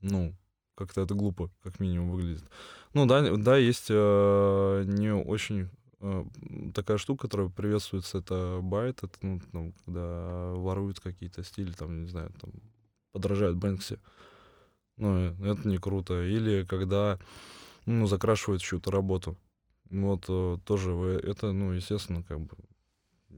ну, 0.00 0.34
как-то 0.74 1.02
это 1.02 1.14
глупо, 1.14 1.50
как 1.62 1.80
минимум, 1.80 2.10
выглядит. 2.10 2.44
Ну, 2.92 3.06
да, 3.06 3.36
да 3.36 3.56
есть 3.56 3.86
э, 3.90 4.84
не 4.86 5.12
очень 5.12 5.68
э, 6.00 6.24
такая 6.74 6.98
штука, 6.98 7.22
которая 7.22 7.48
приветствуется, 7.48 8.18
это 8.18 8.60
байт, 8.62 9.02
это, 9.02 9.16
ну, 9.22 9.40
ну, 9.52 9.72
когда 9.84 10.52
воруют 10.54 11.00
какие-то 11.00 11.42
стили, 11.42 11.72
там, 11.72 12.02
не 12.02 12.08
знаю, 12.08 12.32
там, 12.40 12.52
подражают 13.12 13.56
Бэнкси. 13.56 13.98
Ну, 14.96 15.34
это 15.44 15.68
не 15.68 15.78
круто. 15.78 16.22
Или 16.22 16.64
когда, 16.64 17.18
ну, 17.86 18.06
закрашивают 18.06 18.62
чью-то 18.62 18.90
работу. 18.90 19.36
Вот 19.90 20.24
э, 20.28 20.58
тоже 20.64 20.92
это, 21.22 21.52
ну, 21.52 21.72
естественно, 21.72 22.22
как 22.22 22.40
бы 22.40 22.56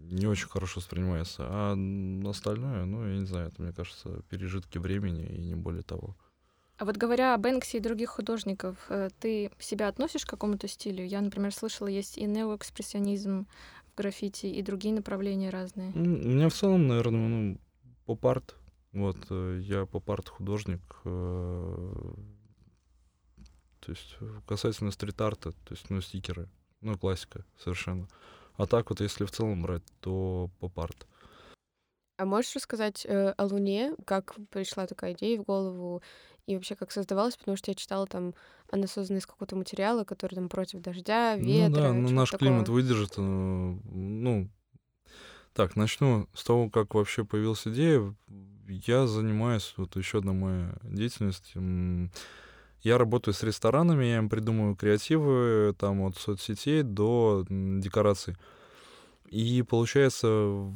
не 0.02 0.26
очень 0.26 0.48
хорошо 0.48 0.80
воспринимается. 0.80 1.46
А 1.48 1.76
остальное, 2.28 2.84
ну, 2.84 3.06
я 3.06 3.18
не 3.18 3.26
знаю, 3.26 3.48
это, 3.48 3.62
мне 3.62 3.72
кажется, 3.72 4.22
пережитки 4.28 4.78
времени 4.78 5.26
и 5.26 5.40
не 5.40 5.54
более 5.54 5.82
того. 5.82 6.16
А 6.78 6.84
вот 6.84 6.96
говоря 6.96 7.34
о 7.34 7.38
Бэнкси 7.38 7.76
и 7.76 7.80
других 7.80 8.10
художников, 8.10 8.76
э, 8.90 9.08
ты 9.18 9.50
себя 9.58 9.88
относишь 9.88 10.26
к 10.26 10.30
какому-то 10.30 10.68
стилю? 10.68 11.06
Я, 11.06 11.22
например, 11.22 11.54
слышала, 11.54 11.88
есть 11.88 12.18
и 12.18 12.24
неоэкспрессионизм 12.24 13.46
в 13.86 13.96
граффити, 13.96 14.46
и 14.46 14.62
другие 14.62 14.94
направления 14.94 15.48
разные. 15.48 15.92
У 15.94 15.98
меня 15.98 16.50
в 16.50 16.54
целом, 16.54 16.86
наверное, 16.86 17.28
ну, 17.28 17.60
поп-арт. 18.04 18.56
Вот, 18.92 19.16
э, 19.30 19.60
я 19.62 19.86
поп-арт 19.86 20.28
художник. 20.28 20.82
Э, 21.04 22.14
то 23.80 23.92
есть 23.92 24.18
касательно 24.46 24.90
стрит-арта, 24.90 25.52
то 25.52 25.70
есть, 25.70 25.88
ну, 25.88 26.02
стикеры. 26.02 26.48
Ну, 26.82 26.98
классика 26.98 27.46
совершенно. 27.58 28.06
А 28.56 28.66
так 28.66 28.90
вот, 28.90 29.00
если 29.00 29.25
в 29.25 29.30
целом 29.30 29.62
брать, 29.62 29.82
то 30.00 30.50
поп-арт. 30.60 31.06
А 32.18 32.25
можешь 32.25 32.54
рассказать 32.56 33.04
э, 33.04 33.34
о 33.36 33.44
Луне, 33.44 33.94
как 34.06 34.36
пришла 34.50 34.86
такая 34.86 35.12
идея 35.12 35.38
в 35.38 35.44
голову 35.44 36.02
и 36.46 36.54
вообще 36.54 36.75
как 36.75 36.90
создавалась, 36.90 37.36
потому 37.36 37.58
что 37.58 37.70
я 37.70 37.75
читала 37.75 38.06
там, 38.06 38.34
она 38.70 38.86
создана 38.86 39.18
из 39.18 39.26
какого-то 39.26 39.56
материала, 39.56 40.04
который 40.04 40.34
там 40.34 40.48
против 40.48 40.80
дождя, 40.80 41.36
ветра. 41.36 41.68
Ну 41.68 41.75
да, 41.75 41.92
ну 41.92 42.08
наш 42.10 42.30
такого. 42.30 42.50
климат 42.50 42.68
выдержит. 42.68 43.14
Э, 43.18 43.20
ну, 43.20 44.48
так, 45.52 45.76
начну 45.76 46.28
с 46.34 46.44
того, 46.44 46.70
как 46.70 46.94
вообще 46.94 47.25
появилась 47.25 47.66
идея. 47.66 48.14
Я 48.68 49.06
занимаюсь, 49.06 49.75
вот 49.76 49.96
еще 49.96 50.18
одна 50.18 50.32
моя 50.32 50.75
деятельность. 50.82 51.52
Я 52.87 52.99
работаю 52.99 53.35
с 53.35 53.43
ресторанами, 53.43 54.05
я 54.05 54.19
им 54.19 54.28
придумываю 54.28 54.76
креативы, 54.76 55.75
там 55.76 56.02
от 56.02 56.16
соцсетей 56.19 56.85
до 56.85 57.45
декораций. 57.49 58.37
И 59.28 59.64
получается, 59.69 60.73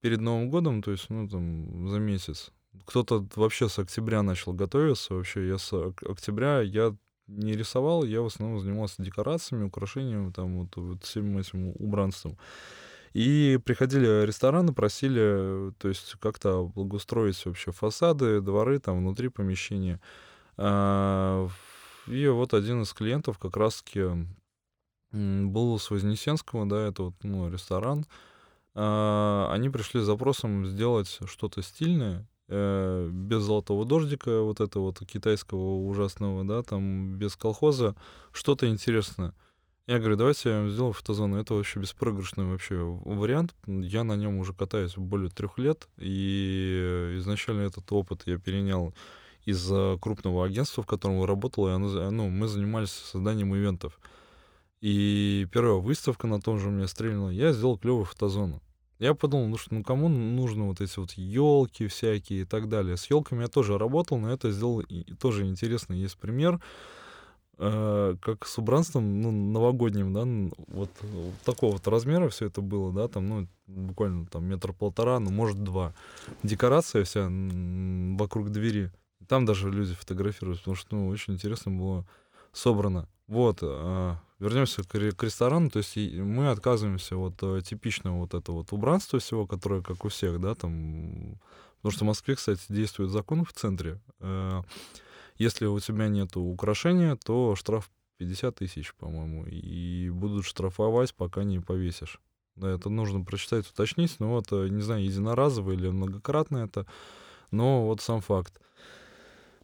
перед 0.00 0.20
Новым 0.20 0.50
годом, 0.50 0.82
то 0.82 0.92
есть, 0.92 1.10
ну, 1.10 1.28
там, 1.28 1.88
за 1.88 1.98
месяц, 1.98 2.52
кто-то 2.84 3.26
вообще 3.34 3.68
с 3.68 3.80
октября 3.80 4.22
начал 4.22 4.52
готовиться. 4.52 5.14
Вообще, 5.14 5.48
я 5.48 5.58
с 5.58 5.72
октября, 5.72 6.60
я 6.60 6.94
не 7.26 7.54
рисовал, 7.54 8.04
я 8.04 8.20
в 8.20 8.26
основном 8.26 8.60
занимался 8.60 9.02
декорациями, 9.02 9.64
украшениями, 9.64 10.30
там, 10.30 10.60
вот, 10.60 10.76
вот 10.76 11.02
всем 11.02 11.36
этим 11.38 11.72
убранством. 11.76 12.38
И 13.14 13.58
приходили 13.64 14.24
рестораны, 14.24 14.72
просили, 14.72 15.72
то 15.78 15.88
есть, 15.88 16.14
как-то 16.20 16.70
благоустроить 16.72 17.44
вообще 17.46 17.72
фасады, 17.72 18.40
дворы, 18.40 18.78
там, 18.78 18.98
внутри 18.98 19.28
помещения. 19.28 20.00
А, 20.64 21.48
и 22.06 22.28
вот 22.28 22.54
один 22.54 22.82
из 22.82 22.92
клиентов 22.92 23.38
как 23.38 23.56
раз-таки 23.56 24.04
был 25.10 25.78
с 25.78 25.90
Вознесенского, 25.90 26.66
да, 26.66 26.86
это 26.86 27.04
вот, 27.04 27.14
ну, 27.24 27.50
ресторан. 27.50 28.06
А, 28.74 29.50
они 29.52 29.70
пришли 29.70 30.00
с 30.00 30.04
запросом 30.04 30.64
сделать 30.66 31.18
что-то 31.26 31.62
стильное, 31.62 32.28
э, 32.48 33.10
без 33.12 33.42
золотого 33.42 33.84
дождика, 33.84 34.42
вот 34.42 34.60
этого 34.60 34.84
вот 34.84 35.00
китайского 35.00 35.78
ужасного, 35.84 36.44
да, 36.44 36.62
там 36.62 37.16
без 37.18 37.34
колхоза, 37.34 37.96
что-то 38.30 38.68
интересное. 38.68 39.34
Я 39.88 39.98
говорю, 39.98 40.14
давайте 40.14 40.48
я 40.48 40.68
сделаю 40.68 40.92
фотозону. 40.92 41.40
Это 41.40 41.54
вообще 41.54 41.80
беспроигрышный 41.80 42.44
вообще 42.44 42.76
вариант. 42.76 43.52
Я 43.66 44.04
на 44.04 44.14
нем 44.14 44.38
уже 44.38 44.54
катаюсь 44.54 44.94
более 44.96 45.28
трех 45.28 45.58
лет, 45.58 45.88
и 45.98 47.16
изначально 47.18 47.62
этот 47.62 47.90
опыт 47.90 48.22
я 48.26 48.38
перенял 48.38 48.94
из 49.44 49.70
крупного 50.00 50.44
агентства, 50.44 50.82
в 50.82 50.86
котором 50.86 51.20
я 51.20 51.26
работал, 51.26 51.68
и 51.68 51.72
оно, 51.72 52.10
ну, 52.10 52.28
мы 52.28 52.48
занимались 52.48 52.90
созданием 52.90 53.54
ивентов. 53.54 53.98
И 54.82 55.46
первая 55.52 55.80
выставка 55.80 56.26
на 56.26 56.40
том 56.40 56.58
же 56.58 56.68
у 56.68 56.72
меня 56.72 56.88
стрельнула. 56.88 57.30
Я 57.30 57.52
сделал 57.52 57.78
клевую 57.78 58.04
фотозону. 58.04 58.60
Я 59.02 59.14
подумал, 59.14 59.48
ну 59.48 59.56
что, 59.56 59.74
ну 59.74 59.82
кому 59.82 60.08
нужны 60.08 60.62
вот 60.62 60.80
эти 60.80 60.96
вот 60.98 61.12
елки 61.14 61.88
всякие 61.88 62.42
и 62.42 62.44
так 62.44 62.68
далее. 62.68 62.96
С 62.96 63.10
елками 63.10 63.42
я 63.42 63.48
тоже 63.48 63.76
работал, 63.76 64.18
но 64.18 64.32
это 64.32 64.52
сделал 64.52 64.78
и 64.78 65.02
тоже 65.14 65.46
интересный 65.46 65.98
есть 65.98 66.16
пример, 66.16 66.60
э, 67.58 68.14
как 68.20 68.46
с 68.46 68.58
убранством 68.58 69.20
ну, 69.20 69.32
новогодним, 69.32 70.12
да, 70.12 70.54
вот, 70.68 70.90
вот 71.02 71.34
такого 71.44 71.72
вот 71.72 71.88
размера 71.88 72.28
все 72.28 72.46
это 72.46 72.60
было, 72.60 72.92
да, 72.92 73.08
там, 73.08 73.26
ну, 73.26 73.48
буквально 73.66 74.26
там 74.26 74.44
метр 74.44 74.72
полтора, 74.72 75.18
ну, 75.18 75.30
может, 75.30 75.64
два. 75.64 75.94
Декорация 76.44 77.02
вся 77.02 77.28
вокруг 77.28 78.50
двери. 78.50 78.92
Там 79.28 79.44
даже 79.44 79.70
люди 79.70 79.94
фотографируют, 79.94 80.60
потому 80.60 80.76
что, 80.76 80.96
ну, 80.96 81.08
очень 81.08 81.34
интересно 81.34 81.72
было 81.72 82.06
собрано. 82.52 83.08
Вот, 83.26 83.58
э, 83.62 84.14
вернемся 84.38 84.82
к, 84.82 84.88
к 84.88 85.22
ресторану, 85.22 85.70
то 85.70 85.78
есть 85.78 85.96
мы 85.96 86.50
отказываемся 86.50 87.16
от 87.16 87.42
э, 87.42 87.60
типичного 87.64 88.20
вот 88.20 88.34
этого 88.34 88.56
вот 88.56 88.72
убранства 88.72 89.18
всего, 89.18 89.46
которое 89.46 89.80
как 89.80 90.04
у 90.04 90.08
всех, 90.08 90.40
да, 90.40 90.54
там, 90.54 91.38
потому 91.76 91.92
что 91.92 92.04
в 92.04 92.08
Москве, 92.08 92.34
кстати, 92.34 92.60
действует 92.68 93.10
закон 93.10 93.44
в 93.44 93.52
центре. 93.52 94.00
Э, 94.20 94.62
если 95.38 95.66
у 95.66 95.80
тебя 95.80 96.08
нет 96.08 96.36
украшения, 96.36 97.16
то 97.16 97.56
штраф 97.56 97.90
50 98.18 98.56
тысяч, 98.56 98.94
по-моему, 98.94 99.46
и 99.46 100.10
будут 100.10 100.44
штрафовать, 100.44 101.14
пока 101.14 101.42
не 101.42 101.58
повесишь. 101.58 102.20
Да, 102.54 102.68
это 102.68 102.90
нужно 102.90 103.24
прочитать, 103.24 103.66
уточнить, 103.66 104.20
но 104.20 104.28
вот, 104.28 104.50
не 104.52 104.82
знаю, 104.82 105.04
единоразово 105.04 105.72
или 105.72 105.88
многократно 105.88 106.58
это, 106.58 106.86
но 107.50 107.86
вот 107.86 108.02
сам 108.02 108.20
факт. 108.20 108.60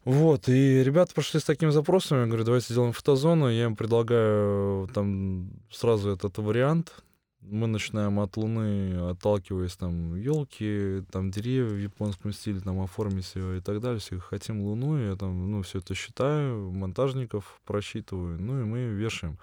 Вот, 0.08 0.48
и 0.48 0.82
ребята 0.82 1.12
пошли 1.12 1.38
с 1.38 1.44
таким 1.44 1.70
запросом, 1.70 2.20
я 2.20 2.26
говорю, 2.26 2.42
давайте 2.42 2.72
сделаем 2.72 2.94
фотозону, 2.94 3.50
я 3.50 3.64
им 3.64 3.76
предлагаю 3.76 4.86
э, 4.86 4.92
там 4.94 5.50
сразу 5.70 6.08
этот 6.08 6.38
вариант, 6.38 7.04
мы 7.42 7.66
начинаем 7.66 8.18
от 8.18 8.38
Луны, 8.38 9.10
отталкиваясь 9.10 9.76
там 9.76 10.14
елки, 10.14 11.02
там 11.12 11.30
деревья 11.30 11.74
в 11.74 11.76
японском 11.76 12.32
стиле, 12.32 12.60
там 12.60 12.80
оформить 12.80 13.30
ее 13.34 13.58
и 13.58 13.60
так 13.60 13.82
далее. 13.82 13.98
Все 13.98 14.18
хотим 14.18 14.62
Луну, 14.62 14.96
я 14.96 15.14
там, 15.14 15.50
ну, 15.50 15.60
все 15.60 15.80
это 15.80 15.94
считаю, 15.94 16.70
монтажников 16.70 17.60
просчитываю, 17.66 18.40
ну 18.40 18.62
и 18.62 18.64
мы 18.64 18.78
вешаем. 18.86 19.38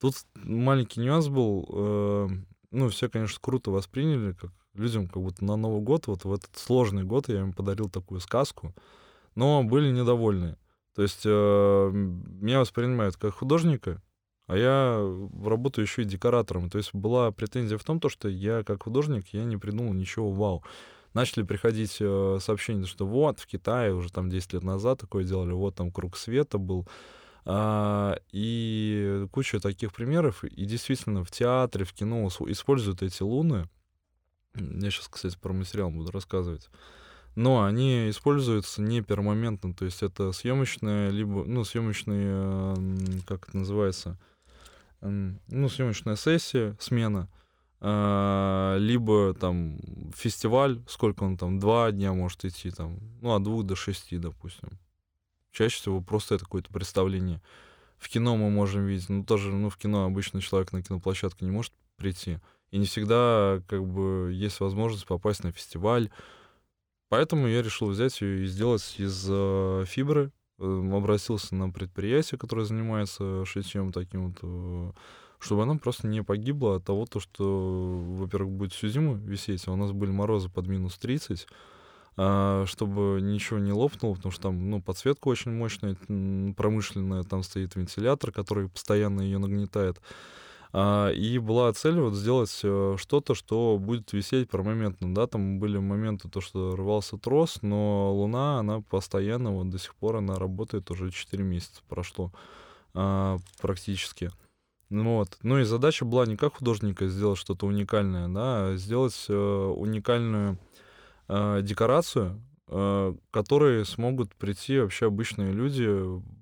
Тут 0.00 0.16
маленький 0.34 0.98
нюанс 0.98 1.28
был, 1.28 1.64
э, 1.70 2.28
ну, 2.72 2.88
все, 2.88 3.08
конечно, 3.08 3.38
круто 3.40 3.70
восприняли, 3.70 4.32
как 4.32 4.50
людям 4.74 5.06
как 5.06 5.22
будто 5.22 5.44
на 5.44 5.54
Новый 5.54 5.80
год, 5.80 6.08
вот 6.08 6.24
в 6.24 6.32
этот 6.32 6.56
сложный 6.56 7.04
год 7.04 7.28
я 7.28 7.38
им 7.38 7.52
подарил 7.52 7.88
такую 7.88 8.18
сказку, 8.18 8.74
но 9.36 9.62
были 9.62 9.90
недовольны. 9.92 10.56
То 10.94 11.02
есть 11.02 11.22
э, 11.24 11.90
меня 11.92 12.58
воспринимают 12.58 13.16
как 13.16 13.34
художника, 13.34 14.02
а 14.46 14.56
я 14.56 14.98
работаю 15.44 15.84
еще 15.84 16.02
и 16.02 16.06
декоратором. 16.06 16.70
То 16.70 16.78
есть 16.78 16.94
была 16.94 17.30
претензия 17.30 17.78
в 17.78 17.84
том, 17.84 18.00
то, 18.00 18.08
что 18.08 18.28
я 18.28 18.64
как 18.64 18.84
художник, 18.84 19.26
я 19.28 19.44
не 19.44 19.56
придумал 19.56 19.92
ничего 19.92 20.32
вау. 20.32 20.64
Начали 21.12 21.44
приходить 21.44 21.98
э, 22.00 22.38
сообщения, 22.40 22.86
что 22.86 23.06
вот 23.06 23.40
в 23.40 23.46
Китае 23.46 23.94
уже 23.94 24.10
там 24.10 24.30
10 24.30 24.54
лет 24.54 24.62
назад 24.64 25.00
такое 25.00 25.24
делали, 25.24 25.52
вот 25.52 25.74
там 25.74 25.92
круг 25.92 26.16
света 26.16 26.58
был. 26.58 26.88
А, 27.44 28.18
и 28.32 29.26
куча 29.30 29.60
таких 29.60 29.92
примеров. 29.92 30.44
И 30.44 30.64
действительно 30.64 31.24
в 31.24 31.30
театре, 31.30 31.84
в 31.84 31.92
кино 31.92 32.26
используют 32.48 33.02
эти 33.02 33.22
луны. 33.22 33.68
Я 34.54 34.90
сейчас, 34.90 35.08
кстати, 35.08 35.36
про 35.38 35.52
материал 35.52 35.90
буду 35.90 36.10
рассказывать 36.10 36.68
но 37.36 37.64
они 37.64 38.08
используются 38.08 38.82
не 38.82 39.02
пермоментно, 39.02 39.74
то 39.74 39.84
есть 39.84 40.02
это 40.02 40.32
съемочная, 40.32 41.10
либо, 41.10 41.44
ну, 41.44 41.64
съемочная, 41.64 42.74
как 43.26 43.48
это 43.48 43.58
называется, 43.58 44.18
ну, 45.02 45.68
съемочная 45.68 46.16
сессия, 46.16 46.76
смена, 46.80 47.28
а, 47.78 48.78
либо 48.78 49.34
там 49.34 49.78
фестиваль, 50.16 50.80
сколько 50.88 51.24
он 51.24 51.36
там, 51.36 51.58
два 51.58 51.92
дня 51.92 52.14
может 52.14 52.44
идти, 52.46 52.70
там, 52.70 52.98
ну, 53.20 53.34
от 53.34 53.42
двух 53.42 53.64
до 53.64 53.76
шести, 53.76 54.16
допустим. 54.16 54.70
Чаще 55.52 55.76
всего 55.76 56.00
просто 56.00 56.36
это 56.36 56.44
какое-то 56.44 56.72
представление. 56.72 57.42
В 57.98 58.08
кино 58.08 58.36
мы 58.36 58.48
можем 58.48 58.86
видеть, 58.86 59.10
ну, 59.10 59.24
тоже, 59.24 59.52
ну, 59.52 59.68
в 59.68 59.76
кино 59.76 60.06
обычно 60.06 60.40
человек 60.40 60.72
на 60.72 60.82
киноплощадке 60.82 61.44
не 61.44 61.50
может 61.50 61.72
прийти, 61.96 62.38
и 62.70 62.78
не 62.78 62.86
всегда, 62.86 63.60
как 63.68 63.86
бы, 63.86 64.32
есть 64.32 64.60
возможность 64.60 65.06
попасть 65.06 65.44
на 65.44 65.52
фестиваль, 65.52 66.10
Поэтому 67.08 67.46
я 67.46 67.62
решил 67.62 67.88
взять 67.88 68.20
ее 68.20 68.44
и 68.44 68.46
сделать 68.46 68.94
из 68.98 69.26
э, 69.28 69.84
фибры. 69.86 70.32
Э, 70.58 70.90
обратился 70.92 71.54
на 71.54 71.70
предприятие, 71.70 72.38
которое 72.38 72.64
занимается 72.64 73.44
шитьем 73.44 73.92
таким 73.92 74.28
вот, 74.28 74.38
э, 74.42 74.92
чтобы 75.38 75.62
она 75.62 75.76
просто 75.76 76.08
не 76.08 76.22
погибла 76.22 76.76
от 76.76 76.84
того, 76.84 77.06
то, 77.06 77.20
что, 77.20 78.02
во-первых, 78.18 78.52
будет 78.52 78.72
всю 78.72 78.88
зиму 78.88 79.14
висеть, 79.14 79.68
а 79.68 79.72
у 79.72 79.76
нас 79.76 79.92
были 79.92 80.10
морозы 80.10 80.48
под 80.48 80.66
минус 80.66 80.98
30, 80.98 81.46
а, 82.16 82.64
чтобы 82.66 83.20
ничего 83.20 83.58
не 83.58 83.72
лопнуло, 83.72 84.14
потому 84.14 84.32
что 84.32 84.44
там, 84.44 84.70
ну, 84.70 84.80
подсветка 84.80 85.28
очень 85.28 85.52
мощная, 85.52 85.96
промышленная, 86.54 87.24
там 87.24 87.42
стоит 87.42 87.76
вентилятор, 87.76 88.32
который 88.32 88.70
постоянно 88.70 89.20
ее 89.20 89.36
нагнетает. 89.36 90.00
А, 90.78 91.08
и 91.08 91.38
была 91.38 91.72
цель 91.72 91.98
вот 91.98 92.12
сделать 92.12 92.60
э, 92.62 92.96
что-то, 92.98 93.34
что 93.34 93.78
будет 93.78 94.12
висеть 94.12 94.50
промоментно, 94.50 95.14
да, 95.14 95.26
там 95.26 95.58
были 95.58 95.78
моменты, 95.78 96.28
то, 96.28 96.42
что 96.42 96.76
рвался 96.76 97.16
трос, 97.16 97.62
но 97.62 98.12
Луна, 98.12 98.58
она 98.58 98.82
постоянно, 98.82 99.52
вот 99.52 99.70
до 99.70 99.78
сих 99.78 99.94
пор 99.94 100.16
она 100.16 100.38
работает, 100.38 100.90
уже 100.90 101.10
4 101.10 101.42
месяца 101.42 101.80
прошло 101.88 102.30
а, 102.92 103.38
практически. 103.58 104.30
Ну 104.90 105.16
вот. 105.16 105.38
Ну 105.42 105.58
и 105.60 105.64
задача 105.64 106.04
была 106.04 106.26
не 106.26 106.36
как 106.36 106.56
художника 106.56 107.08
сделать 107.08 107.38
что-то 107.38 107.64
уникальное, 107.66 108.28
да, 108.28 108.66
а 108.66 108.76
сделать 108.76 109.24
э, 109.30 109.34
уникальную 109.34 110.58
э, 111.28 111.60
декорацию, 111.62 112.38
которые 113.30 113.84
смогут 113.84 114.34
прийти 114.34 114.80
вообще 114.80 115.06
обычные 115.06 115.52
люди, 115.52 115.88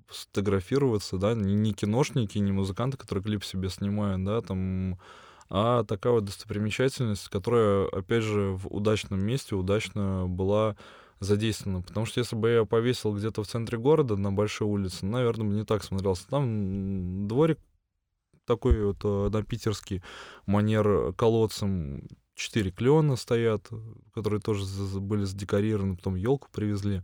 сфотографироваться, 0.09 1.17
да, 1.17 1.33
не, 1.33 1.55
не 1.55 1.73
киношники, 1.73 2.37
не 2.37 2.51
музыканты, 2.51 2.97
которые 2.97 3.23
клип 3.23 3.43
себе 3.43 3.69
снимают, 3.69 4.23
да, 4.23 4.41
там, 4.41 4.99
а 5.49 5.83
такая 5.83 6.13
вот 6.13 6.25
достопримечательность, 6.25 7.29
которая, 7.29 7.87
опять 7.87 8.23
же, 8.23 8.51
в 8.51 8.67
удачном 8.67 9.23
месте 9.23 9.55
удачно 9.55 10.25
была 10.27 10.75
задействована. 11.19 11.81
Потому 11.81 12.05
что 12.05 12.19
если 12.19 12.35
бы 12.35 12.49
я 12.49 12.65
повесил 12.65 13.15
где-то 13.15 13.43
в 13.43 13.47
центре 13.47 13.77
города, 13.77 14.15
на 14.15 14.31
большой 14.31 14.67
улице, 14.67 15.05
наверное, 15.05 15.47
бы 15.47 15.53
не 15.53 15.65
так 15.65 15.83
смотрелся. 15.83 16.27
Там 16.27 17.27
дворик 17.27 17.59
такой 18.45 18.85
вот 18.85 18.97
э, 19.03 19.29
на 19.31 19.43
питерский 19.43 20.03
манер 20.45 21.13
колодцем 21.13 22.07
четыре 22.35 22.71
клена 22.71 23.15
стоят, 23.15 23.69
которые 24.13 24.41
тоже 24.41 24.65
были 24.99 25.23
задекорированы, 25.23 25.95
потом 25.95 26.15
елку 26.15 26.49
привезли. 26.51 27.01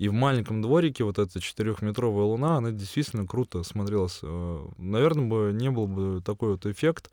И 0.00 0.08
в 0.08 0.14
маленьком 0.14 0.62
дворике 0.62 1.04
вот 1.04 1.18
эта 1.18 1.40
четырехметровая 1.40 2.24
луна, 2.24 2.56
она 2.56 2.70
действительно 2.70 3.26
круто 3.26 3.62
смотрелась. 3.62 4.20
Э, 4.22 4.66
наверное, 4.78 5.26
бы 5.26 5.52
не 5.52 5.70
был 5.70 5.86
бы 5.86 6.22
такой 6.22 6.52
вот 6.52 6.64
эффект 6.64 7.10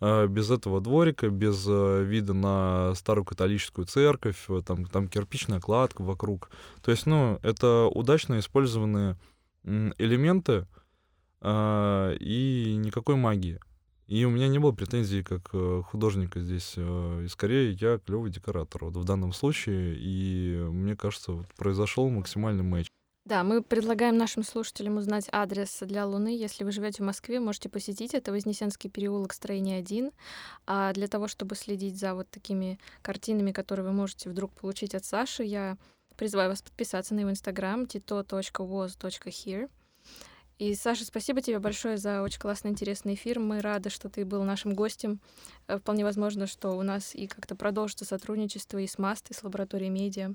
э, 0.00 0.28
без 0.28 0.48
этого 0.48 0.80
дворика, 0.80 1.28
без 1.28 1.66
вида 1.66 2.32
на 2.32 2.94
старую 2.94 3.24
католическую 3.24 3.86
церковь, 3.86 4.46
там, 4.64 4.84
там 4.84 5.08
кирпичная 5.08 5.58
кладка 5.58 6.02
вокруг. 6.02 6.50
То 6.82 6.92
есть, 6.92 7.04
ну, 7.04 7.40
это 7.42 7.86
удачно 7.92 8.38
использованные 8.38 9.18
элементы, 9.64 10.68
и 11.42 12.76
никакой 12.78 13.16
магии. 13.16 13.58
И 14.10 14.24
у 14.24 14.30
меня 14.30 14.48
не 14.48 14.58
было 14.58 14.72
претензий 14.72 15.22
как 15.22 15.50
э, 15.52 15.82
художника 15.86 16.40
здесь. 16.40 16.74
Э, 16.76 17.22
и 17.24 17.28
скорее 17.28 17.70
я 17.80 17.98
клевый 17.98 18.32
декоратор 18.32 18.86
вот 18.86 18.96
в 18.96 19.04
данном 19.04 19.32
случае. 19.32 19.96
И 19.96 20.56
мне 20.56 20.96
кажется, 20.96 21.30
вот 21.30 21.46
произошел 21.54 22.10
максимальный 22.10 22.64
матч. 22.64 22.88
Да, 23.24 23.44
мы 23.44 23.62
предлагаем 23.62 24.16
нашим 24.16 24.42
слушателям 24.42 24.96
узнать 24.96 25.28
адрес 25.30 25.78
для 25.82 26.04
Луны. 26.06 26.36
Если 26.36 26.64
вы 26.64 26.72
живете 26.72 27.04
в 27.04 27.06
Москве, 27.06 27.38
можете 27.38 27.68
посетить 27.68 28.12
это 28.12 28.32
Вознесенский 28.32 28.90
переулок, 28.90 29.32
строение 29.32 29.78
1. 29.78 30.10
А 30.66 30.92
для 30.92 31.06
того, 31.06 31.28
чтобы 31.28 31.54
следить 31.54 31.96
за 31.96 32.16
вот 32.16 32.28
такими 32.30 32.80
картинами, 33.02 33.52
которые 33.52 33.86
вы 33.86 33.92
можете 33.92 34.28
вдруг 34.28 34.52
получить 34.54 34.96
от 34.96 35.04
Саши, 35.04 35.44
я 35.44 35.78
призываю 36.16 36.50
вас 36.50 36.62
подписаться 36.62 37.14
на 37.14 37.20
его 37.20 37.30
инстаграм 37.30 37.84
tito.was.here. 37.84 39.70
И, 40.60 40.74
Саша, 40.74 41.06
спасибо 41.06 41.40
тебе 41.40 41.58
большое 41.58 41.96
за 41.96 42.20
очень 42.20 42.38
классный, 42.38 42.70
интересный 42.70 43.14
эфир. 43.14 43.40
Мы 43.40 43.62
рады, 43.62 43.88
что 43.88 44.10
ты 44.10 44.26
был 44.26 44.42
нашим 44.42 44.74
гостем. 44.74 45.18
Э, 45.68 45.78
вполне 45.78 46.04
возможно, 46.04 46.46
что 46.46 46.72
у 46.72 46.82
нас 46.82 47.14
и 47.14 47.26
как-то 47.26 47.56
продолжится 47.56 48.04
сотрудничество 48.04 48.76
и 48.76 48.86
с 48.86 48.98
МАСТ, 48.98 49.30
и 49.30 49.34
с 49.34 49.42
лабораторией 49.42 49.88
медиа. 49.88 50.32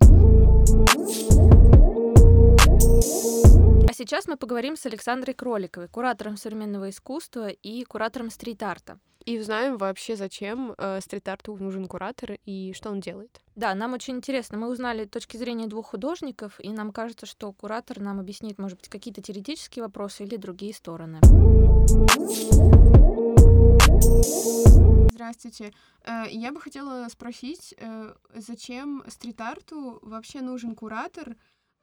А 3.88 3.94
сейчас 3.94 4.28
мы 4.28 4.36
поговорим 4.36 4.76
с 4.76 4.88
Александрой 4.88 5.36
Кроликовой, 5.36 5.90
куратором 5.90 6.38
современного 6.38 6.90
искусства 6.90 7.50
и 7.50 7.84
куратором 7.84 8.32
стрит-арта. 8.32 8.98
И 9.26 9.40
узнаем 9.40 9.78
вообще, 9.78 10.16
зачем 10.16 10.76
э, 10.78 11.02
стрит-арту 11.02 11.58
нужен 11.58 11.88
куратор 11.88 12.38
и 12.46 12.74
что 12.74 12.92
он 12.92 13.00
делает. 13.00 13.42
Да, 13.56 13.74
нам 13.74 13.94
очень 13.94 14.18
интересно. 14.18 14.60
Мы 14.60 14.70
узнали 14.70 15.06
точки 15.06 15.38
зрения 15.38 15.66
двух 15.66 15.88
художников, 15.88 16.60
и 16.60 16.70
нам 16.70 16.92
кажется, 16.92 17.26
что 17.26 17.52
куратор 17.52 18.00
нам 18.00 18.20
объяснит, 18.20 18.60
может 18.60 18.78
быть, 18.78 18.88
какие-то 18.88 19.24
теоретические 19.24 19.82
вопросы 19.82 20.26
или 20.26 20.36
другие 20.36 20.76
стороны. 20.76 21.20
Здравствуйте. 25.12 25.74
Э, 26.04 26.26
я 26.30 26.52
бы 26.52 26.62
хотела 26.62 27.08
спросить, 27.10 27.74
э, 27.78 28.14
зачем 28.36 29.04
стрит-арту 29.08 29.98
вообще 30.04 30.42
нужен 30.42 30.76
куратор 30.76 31.36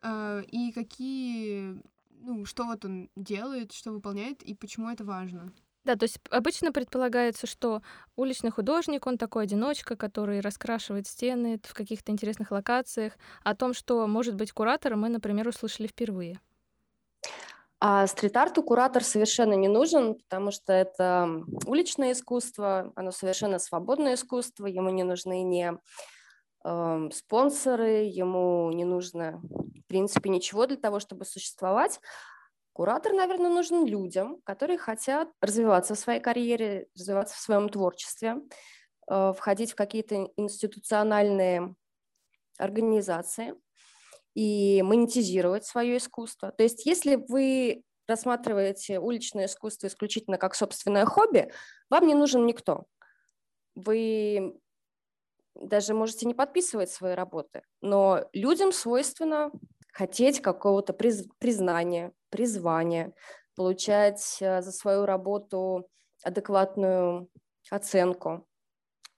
э, 0.02 0.44
и 0.46 0.70
какие, 0.70 1.82
ну, 2.10 2.44
что 2.44 2.66
вот 2.66 2.84
он 2.84 3.10
делает, 3.16 3.72
что 3.72 3.90
выполняет 3.90 4.44
и 4.44 4.54
почему 4.54 4.90
это 4.90 5.02
важно? 5.02 5.52
Да, 5.84 5.96
то 5.96 6.04
есть 6.04 6.18
обычно 6.30 6.72
предполагается, 6.72 7.46
что 7.46 7.82
уличный 8.16 8.50
художник, 8.50 9.06
он 9.06 9.18
такой 9.18 9.44
одиночка, 9.44 9.96
который 9.96 10.40
раскрашивает 10.40 11.08
стены 11.08 11.60
в 11.64 11.74
каких-то 11.74 12.12
интересных 12.12 12.52
локациях. 12.52 13.14
О 13.42 13.54
том, 13.56 13.74
что 13.74 14.06
может 14.06 14.36
быть 14.36 14.52
куратором, 14.52 15.00
мы, 15.00 15.08
например, 15.08 15.48
услышали 15.48 15.88
впервые. 15.88 16.40
А 17.80 18.06
стрит-арту 18.06 18.62
куратор 18.62 19.02
совершенно 19.02 19.54
не 19.54 19.66
нужен, 19.66 20.14
потому 20.14 20.52
что 20.52 20.72
это 20.72 21.42
уличное 21.66 22.12
искусство, 22.12 22.92
оно 22.94 23.10
совершенно 23.10 23.58
свободное 23.58 24.14
искусство, 24.14 24.66
ему 24.66 24.90
не 24.90 25.02
нужны 25.02 25.42
ни 25.42 25.72
э, 26.64 27.10
спонсоры, 27.12 28.04
ему 28.04 28.70
не 28.72 28.84
нужно, 28.84 29.40
в 29.42 29.86
принципе, 29.88 30.30
ничего 30.30 30.66
для 30.66 30.76
того, 30.76 31.00
чтобы 31.00 31.24
существовать. 31.24 32.00
Куратор, 32.72 33.12
наверное, 33.12 33.50
нужен 33.50 33.84
людям, 33.84 34.40
которые 34.44 34.78
хотят 34.78 35.28
развиваться 35.40 35.94
в 35.94 35.98
своей 35.98 36.20
карьере, 36.20 36.88
развиваться 36.96 37.36
в 37.36 37.40
своем 37.40 37.68
творчестве, 37.68 38.36
э, 39.10 39.32
входить 39.36 39.72
в 39.72 39.76
какие-то 39.76 40.30
институциональные 40.36 41.74
организации 42.58 43.54
и 44.34 44.82
монетизировать 44.82 45.66
свое 45.66 45.98
искусство. 45.98 46.52
То 46.52 46.62
есть 46.62 46.86
если 46.86 47.16
вы 47.16 47.84
рассматриваете 48.08 48.98
уличное 48.98 49.46
искусство 49.46 49.86
исключительно 49.86 50.38
как 50.38 50.54
собственное 50.54 51.04
хобби, 51.04 51.52
вам 51.90 52.06
не 52.06 52.14
нужен 52.14 52.46
никто. 52.46 52.86
Вы 53.74 54.58
даже 55.54 55.94
можете 55.94 56.26
не 56.26 56.34
подписывать 56.34 56.90
свои 56.90 57.14
работы, 57.14 57.62
но 57.82 58.28
людям 58.32 58.72
свойственно 58.72 59.52
хотеть 59.92 60.40
какого-то 60.40 60.94
приз, 60.94 61.26
признания, 61.38 62.12
призвания, 62.32 63.12
получать 63.54 64.38
э, 64.40 64.62
за 64.62 64.72
свою 64.72 65.06
работу 65.06 65.88
адекватную 66.24 67.28
оценку, 67.70 68.46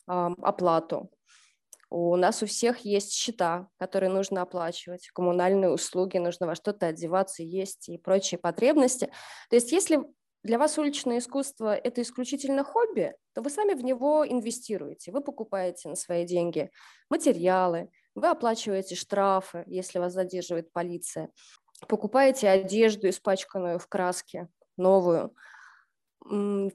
оплату. 0.07 1.11
У 1.91 2.17
нас 2.17 2.43
у 2.43 2.47
всех 2.47 2.81
есть 2.81 3.13
счета, 3.13 3.69
которые 3.79 4.11
нужно 4.11 4.43
оплачивать, 4.43 5.09
коммунальные 5.15 5.71
услуги, 5.71 6.19
нужно 6.19 6.47
во 6.47 6.55
что-то 6.55 6.87
одеваться, 6.87 7.43
есть 7.43 7.89
и 7.89 7.99
прочие 7.99 8.39
потребности. 8.39 9.11
То 9.49 9.57
есть 9.57 9.71
если 9.71 10.01
для 10.43 10.59
вас 10.59 10.77
уличное 10.77 11.19
искусство– 11.19 11.75
это 11.85 12.03
исключительно 12.03 12.65
хобби, 12.65 13.15
то 13.33 13.43
вы 13.43 13.49
сами 13.49 13.75
в 13.75 13.85
него 13.85 14.27
инвестируете. 14.29 15.13
Вы 15.13 15.23
покупаете 15.23 15.89
на 15.89 15.95
свои 15.95 16.27
деньги 16.27 16.71
материалы, 17.09 17.91
вы 18.15 18.29
оплачиваете 18.29 18.95
штрафы, 18.95 19.65
если 19.67 19.99
вас 19.99 20.13
задерживает 20.13 20.73
полиция, 20.73 21.31
покупаете 21.87 22.49
одежду, 22.49 23.09
испачканную 23.09 23.79
в 23.79 23.87
краске, 23.87 24.49
новую. 24.77 25.35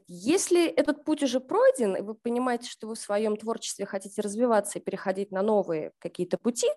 Если 0.07 0.67
этот 0.67 1.03
путь 1.03 1.23
уже 1.23 1.39
пройден, 1.39 1.95
и 1.95 2.01
вы 2.01 2.13
понимаете, 2.13 2.69
что 2.69 2.87
вы 2.87 2.95
в 2.95 2.99
своем 2.99 3.35
творчестве 3.35 3.85
хотите 3.85 4.21
развиваться 4.21 4.77
и 4.77 4.81
переходить 4.81 5.31
на 5.31 5.41
новые 5.41 5.91
какие-то 5.99 6.37
пути, 6.37 6.67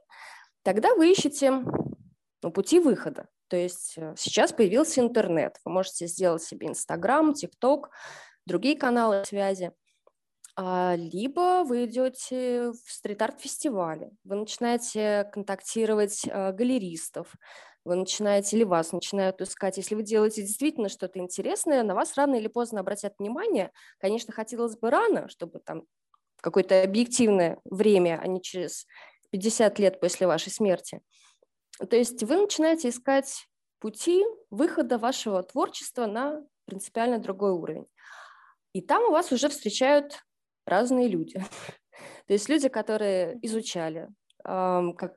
тогда 0.62 0.94
вы 0.94 1.12
ищете 1.12 1.50
ну, 2.42 2.50
пути 2.50 2.80
выхода. 2.80 3.28
То 3.48 3.56
есть 3.56 3.94
э, 3.96 4.14
сейчас 4.16 4.52
появился 4.52 5.00
интернет. 5.00 5.58
Вы 5.64 5.72
можете 5.72 6.06
сделать 6.06 6.42
себе 6.42 6.68
Инстаграм, 6.68 7.34
ТикТок, 7.34 7.90
другие 8.46 8.76
каналы 8.76 9.24
связи. 9.26 9.72
А, 10.54 10.94
либо 10.96 11.64
вы 11.64 11.86
идете 11.86 12.72
в 12.72 12.90
стрит-арт-фестивале, 12.90 14.10
вы 14.24 14.36
начинаете 14.36 15.30
контактировать 15.32 16.26
а, 16.30 16.52
галеристов, 16.52 17.34
вы 17.84 17.96
начинаете 17.96 18.56
или 18.56 18.64
вас 18.64 18.92
начинают 18.92 19.40
искать. 19.40 19.76
Если 19.76 19.94
вы 19.94 20.02
делаете 20.02 20.42
действительно 20.42 20.88
что-то 20.88 21.18
интересное, 21.18 21.82
на 21.82 21.94
вас 21.94 22.16
рано 22.16 22.36
или 22.36 22.48
поздно 22.48 22.80
обратят 22.80 23.14
внимание. 23.18 23.72
Конечно, 23.98 24.32
хотелось 24.32 24.76
бы 24.76 24.90
рано, 24.90 25.28
чтобы 25.28 25.58
там 25.58 25.84
какое-то 26.40 26.82
объективное 26.82 27.58
время, 27.64 28.20
а 28.22 28.26
не 28.26 28.40
через 28.40 28.86
50 29.30 29.78
лет 29.78 30.00
после 30.00 30.26
вашей 30.26 30.52
смерти. 30.52 31.00
То 31.78 31.96
есть 31.96 32.22
вы 32.22 32.36
начинаете 32.36 32.90
искать 32.90 33.46
пути 33.80 34.24
выхода 34.50 34.98
вашего 34.98 35.42
творчества 35.42 36.06
на 36.06 36.44
принципиально 36.66 37.18
другой 37.18 37.52
уровень. 37.52 37.86
И 38.72 38.80
там 38.80 39.04
у 39.04 39.10
вас 39.10 39.32
уже 39.32 39.48
встречают 39.48 40.20
разные 40.66 41.08
люди. 41.08 41.38
То 42.26 42.32
есть 42.32 42.48
люди, 42.48 42.68
которые 42.68 43.38
изучали, 43.42 44.08
как 44.44 45.16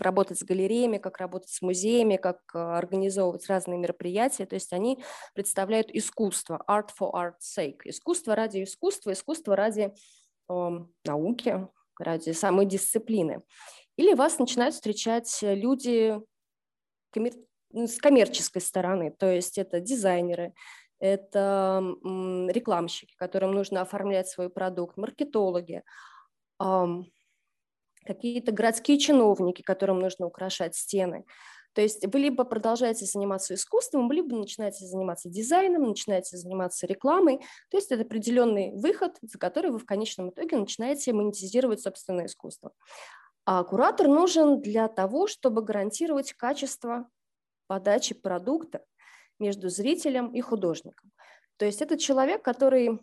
работать 0.00 0.38
с 0.38 0.44
галереями, 0.44 0.98
как 0.98 1.18
работать 1.18 1.50
с 1.50 1.62
музеями, 1.62 2.16
как 2.16 2.40
а, 2.54 2.78
организовывать 2.78 3.46
разные 3.48 3.78
мероприятия. 3.78 4.46
То 4.46 4.54
есть 4.54 4.72
они 4.72 5.02
представляют 5.34 5.90
искусство, 5.90 6.64
art 6.68 6.88
for 6.98 7.12
art's 7.12 7.56
sake, 7.58 7.80
искусство 7.84 8.34
ради 8.34 8.62
искусства, 8.64 9.12
искусство 9.12 9.56
ради 9.56 9.92
э, 10.48 10.70
науки, 11.04 11.68
ради 11.98 12.30
самой 12.30 12.66
дисциплины. 12.66 13.42
Или 13.96 14.14
вас 14.14 14.38
начинают 14.38 14.74
встречать 14.74 15.38
люди 15.42 16.18
коммер... 17.10 17.32
Ну, 17.70 17.86
с 17.86 17.98
коммерческой 17.98 18.62
стороны, 18.62 19.10
то 19.10 19.30
есть 19.30 19.58
это 19.58 19.80
дизайнеры, 19.80 20.54
это 20.98 21.82
рекламщики, 22.48 23.14
которым 23.16 23.52
нужно 23.52 23.82
оформлять 23.82 24.28
свой 24.28 24.48
продукт, 24.48 24.96
маркетологи, 24.96 25.82
какие-то 28.06 28.52
городские 28.52 28.98
чиновники, 28.98 29.62
которым 29.62 29.98
нужно 29.98 30.26
украшать 30.26 30.74
стены. 30.74 31.24
То 31.76 31.82
есть 31.82 32.06
вы 32.06 32.20
либо 32.20 32.44
продолжаете 32.44 33.04
заниматься 33.04 33.52
искусством, 33.52 34.10
либо 34.10 34.34
начинаете 34.34 34.86
заниматься 34.86 35.28
дизайном, 35.28 35.82
начинаете 35.82 36.38
заниматься 36.38 36.86
рекламой. 36.86 37.40
То 37.70 37.76
есть 37.76 37.92
это 37.92 38.02
определенный 38.02 38.72
выход, 38.74 39.18
за 39.20 39.38
который 39.38 39.70
вы 39.70 39.78
в 39.78 39.84
конечном 39.84 40.30
итоге 40.30 40.56
начинаете 40.56 41.12
монетизировать 41.12 41.82
собственное 41.82 42.26
искусство. 42.26 42.72
А 43.44 43.62
куратор 43.62 44.08
нужен 44.08 44.62
для 44.62 44.88
того, 44.88 45.26
чтобы 45.26 45.62
гарантировать 45.62 46.32
качество 46.32 47.10
подачи 47.66 48.14
продукта 48.14 48.82
между 49.38 49.68
зрителем 49.68 50.32
и 50.34 50.40
художником. 50.40 51.12
То 51.58 51.66
есть 51.66 51.82
это 51.82 51.98
человек, 51.98 52.42
который 52.42 53.00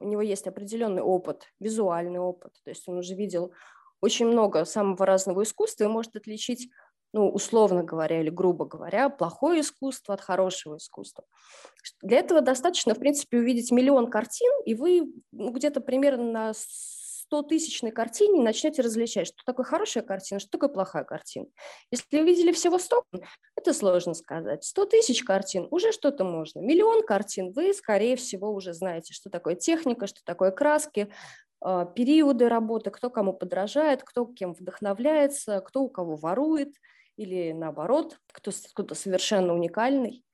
у 0.00 0.04
него 0.04 0.22
есть 0.22 0.48
определенный 0.48 1.02
опыт, 1.02 1.44
визуальный 1.60 2.18
опыт, 2.18 2.54
то 2.64 2.70
есть 2.70 2.88
он 2.88 2.98
уже 2.98 3.14
видел 3.14 3.52
очень 4.00 4.26
много 4.26 4.64
самого 4.64 5.06
разного 5.06 5.42
искусства 5.42 5.84
и 5.84 5.88
может 5.88 6.16
отличить, 6.16 6.68
ну, 7.12 7.28
условно 7.28 7.82
говоря 7.82 8.20
или 8.20 8.30
грубо 8.30 8.64
говоря, 8.66 9.08
плохое 9.08 9.60
искусство 9.60 10.14
от 10.14 10.20
хорошего 10.20 10.76
искусства. 10.76 11.24
Для 12.02 12.18
этого 12.18 12.40
достаточно, 12.40 12.94
в 12.94 12.98
принципе, 12.98 13.38
увидеть 13.38 13.70
миллион 13.72 14.10
картин, 14.10 14.52
и 14.64 14.74
вы 14.74 15.12
ну, 15.32 15.52
где-то 15.52 15.80
примерно 15.80 16.30
на 16.30 16.52
100 17.30 17.42
тысячной 17.42 17.92
картине 17.92 18.42
начнете 18.42 18.82
различать, 18.82 19.28
что 19.28 19.36
такое 19.46 19.64
хорошая 19.64 20.02
картина, 20.02 20.40
что 20.40 20.50
такое 20.50 20.68
плохая 20.68 21.04
картина. 21.04 21.46
Если 21.92 22.04
вы 22.18 22.24
видели 22.24 22.50
всего 22.50 22.76
100, 22.76 23.04
это 23.54 23.72
сложно 23.72 24.14
сказать. 24.14 24.64
100 24.64 24.86
тысяч 24.86 25.22
картин 25.22 25.68
уже 25.70 25.92
что-то 25.92 26.24
можно. 26.24 26.58
Миллион 26.58 27.06
картин 27.06 27.52
вы, 27.52 27.72
скорее 27.72 28.16
всего, 28.16 28.52
уже 28.52 28.72
знаете, 28.72 29.14
что 29.14 29.30
такое 29.30 29.54
техника, 29.54 30.08
что 30.08 30.18
такое 30.24 30.50
краски, 30.50 31.12
а, 31.60 31.84
периоды 31.84 32.48
работы, 32.48 32.90
кто 32.90 33.10
кому 33.10 33.32
подражает, 33.32 34.02
кто 34.02 34.26
кем 34.26 34.52
вдохновляется, 34.52 35.60
кто 35.60 35.82
у 35.84 35.88
кого 35.88 36.16
ворует 36.16 36.74
или 37.16 37.52
наоборот, 37.52 38.18
кто, 38.32 38.50
кто-то 38.50 38.96
совершенно 38.96 39.54
уникальный. 39.54 40.24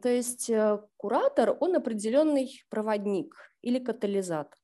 То 0.00 0.08
есть 0.08 0.48
э, 0.48 0.78
куратор, 0.96 1.56
он 1.58 1.74
определенный 1.74 2.62
проводник 2.68 3.34
или 3.62 3.80
катализатор. 3.80 4.58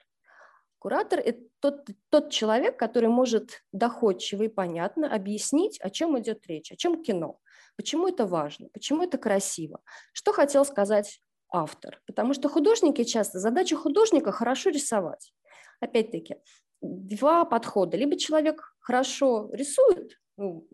Куратор– 0.82 1.20
это 1.24 1.38
тот, 1.60 1.86
тот 2.08 2.30
человек, 2.30 2.76
который 2.76 3.08
может 3.08 3.62
доходчиво 3.70 4.42
и 4.42 4.48
понятно 4.48 5.14
объяснить, 5.14 5.80
о 5.80 5.90
чем 5.90 6.18
идет 6.18 6.44
речь, 6.48 6.72
о 6.72 6.76
чем 6.76 7.04
кино, 7.04 7.38
почему 7.76 8.08
это 8.08 8.26
важно, 8.26 8.68
почему 8.72 9.04
это 9.04 9.16
красиво, 9.16 9.80
что 10.12 10.32
хотел 10.32 10.64
сказать 10.64 11.20
автор. 11.48 12.02
Потому 12.04 12.34
что 12.34 12.48
художники 12.48 13.04
часто, 13.04 13.38
задача 13.38 13.76
художника– 13.76 14.32
хорошо 14.32 14.70
рисовать. 14.70 15.32
Опять-таки, 15.78 16.34
два 16.80 17.44
подхода. 17.44 17.96
Либо 17.96 18.16
человек 18.16 18.74
хорошо 18.80 19.50
рисует, 19.52 20.18
ну, 20.36 20.66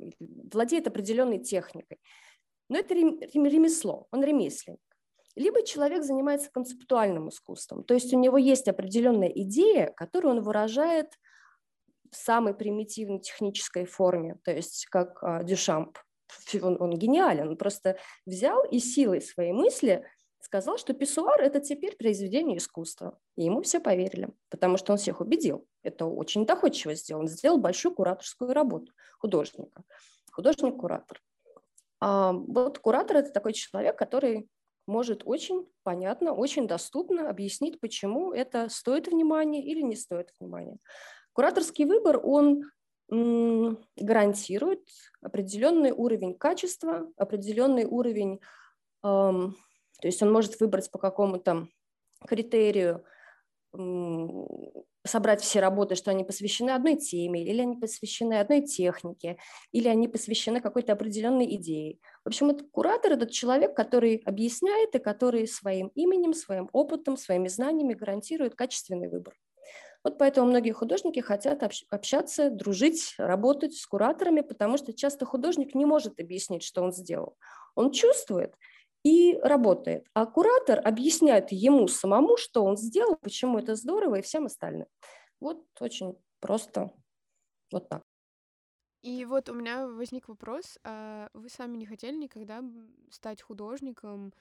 владеет 0.51 0.87
определенной 0.87 1.39
техникой, 1.39 2.01
но 2.71 2.79
это 2.79 2.95
ремесло, 2.95 4.09
он 4.11 4.25
ремесленник. 4.25 4.81
Либо 5.39 5.65
человек 5.65 6.05
занимается 6.05 6.51
концептуальным 6.51 7.29
искусством, 7.29 7.85
то 7.85 7.95
есть 7.95 8.13
у 8.13 8.19
него 8.19 8.39
есть 8.39 8.69
определенная 8.69 9.29
идея, 9.29 9.93
которую 9.97 10.37
он 10.37 10.43
выражает 10.43 11.13
в 12.11 12.17
самой 12.17 12.55
примитивной 12.55 13.21
технической 13.21 13.85
форме, 13.85 14.39
то 14.45 14.51
есть 14.51 14.87
как 14.87 15.23
а, 15.23 15.43
Дюшамп. 15.43 15.99
Он, 16.61 16.77
он 16.81 16.91
гениален, 16.91 17.49
он 17.49 17.57
просто 17.57 17.97
взял 18.27 18.63
и 18.65 18.79
силой 18.81 19.23
своей 19.23 19.53
мысли 19.53 20.05
сказал, 20.41 20.79
что 20.79 20.95
писсуар– 20.95 21.41
это 21.43 21.61
теперь 21.61 21.97
произведение 21.97 22.57
искусства. 22.57 23.19
И 23.37 23.45
ему 23.45 23.61
все 23.61 23.81
поверили, 23.81 24.29
потому 24.49 24.79
что 24.79 24.93
он 24.93 24.99
всех 24.99 25.21
убедил. 25.21 25.67
Это 25.83 26.07
очень 26.07 26.47
доходчиво 26.47 26.95
сделал. 26.95 27.21
Он 27.23 27.29
сделал 27.29 27.59
большую 27.59 27.95
кураторскую 27.95 28.55
работу 28.55 28.93
художника. 29.19 29.83
Художник-куратор. 30.33 31.21
А 32.01 32.33
вот 32.33 32.79
куратор– 32.79 33.17
это 33.19 33.31
такой 33.31 33.53
человек, 33.53 33.99
который 33.99 34.49
может 34.89 35.23
очень 35.25 35.69
понятно, 35.85 36.33
очень 36.33 36.67
доступно 36.67 37.31
объяснить, 37.31 37.79
почему 37.79 38.33
это 38.33 38.69
стоит 38.69 39.07
внимания 39.07 39.65
или 39.65 39.83
не 39.83 39.95
стоит 39.95 40.33
внимания. 40.41 40.79
Кураторский 41.33 41.85
выбор, 41.85 42.21
он 42.23 42.65
гарантирует 43.09 44.87
определенный 45.23 45.93
уровень 45.93 46.35
качества, 46.35 47.11
определенный 47.17 47.85
уровень 47.85 48.41
эм, 49.03 49.57
то 50.01 50.09
есть 50.09 50.23
он 50.23 50.33
может 50.33 50.61
выбрать 50.61 50.91
по 50.91 50.99
какому-то 50.99 51.69
критерию, 52.27 53.05
собрать 55.05 55.41
все 55.41 55.61
работы, 55.61 55.95
что 55.95 56.11
они 56.11 56.25
посвящены 56.25 56.71
одной 56.71 56.97
теме, 56.97 57.45
или 57.45 57.61
они 57.61 57.77
посвящены 57.77 58.35
одной 58.41 58.63
технике, 58.63 59.39
или 59.73 59.89
они 59.89 60.09
посвящены 60.09 60.61
какой-то 60.61 60.93
определенной 60.93 61.55
идее. 61.57 61.99
В 62.25 62.29
общем, 62.29 62.51
это 62.51 62.65
куратор– 62.65 63.13
это 63.15 63.27
человек, 63.31 63.75
который 63.75 64.23
объясняет 64.25 64.95
и 64.95 64.99
который 64.99 65.47
своим 65.47 65.89
именем, 65.89 66.35
своим 66.35 66.69
опытом, 66.73 67.17
своими 67.17 67.49
знаниями 67.49 67.95
гарантирует 67.95 68.55
качественный 68.55 69.09
выбор. 69.09 69.35
Вот 70.05 70.17
поэтому 70.17 70.49
многие 70.49 70.73
художники 70.73 71.21
хотят 71.21 71.63
общаться, 71.91 72.51
дружить, 72.51 73.15
работать 73.19 73.75
с 73.75 73.85
кураторами, 73.87 74.43
потому 74.43 74.79
что 74.79 74.93
часто 74.93 75.27
художник 75.27 75.75
не 75.75 75.85
может 75.85 76.21
объяснить, 76.21 76.63
что 76.63 76.83
он 76.83 76.93
сделал. 76.93 77.37
Он 77.75 77.91
чувствует, 77.91 78.55
и 79.05 79.39
работает. 79.43 80.07
А 80.15 80.27
куратор 80.27 80.81
объясняет 80.85 81.53
ему 81.53 81.89
самому, 81.89 82.37
что 82.37 82.65
он 82.65 82.77
сделал, 82.77 83.17
почему 83.17 83.59
это 83.59 83.75
здорово 83.77 84.17
и 84.17 84.23
всем 84.23 84.47
остальным. 84.47 84.87
Вот 85.41 85.65
очень 85.81 86.17
просто 86.41 86.91
вот 87.73 87.89
так. 87.89 88.05
И 89.03 89.25
вот 89.25 89.49
у 89.49 89.55
меня 89.55 89.87
возник 89.87 90.29
вопрос, 90.29 90.79
а 90.83 91.31
вы 91.33 91.49
сами 91.49 91.77
не 91.77 91.87
хотели 91.87 92.17
никогда 92.17 92.63
стать 93.11 93.43
художником, 93.43 94.33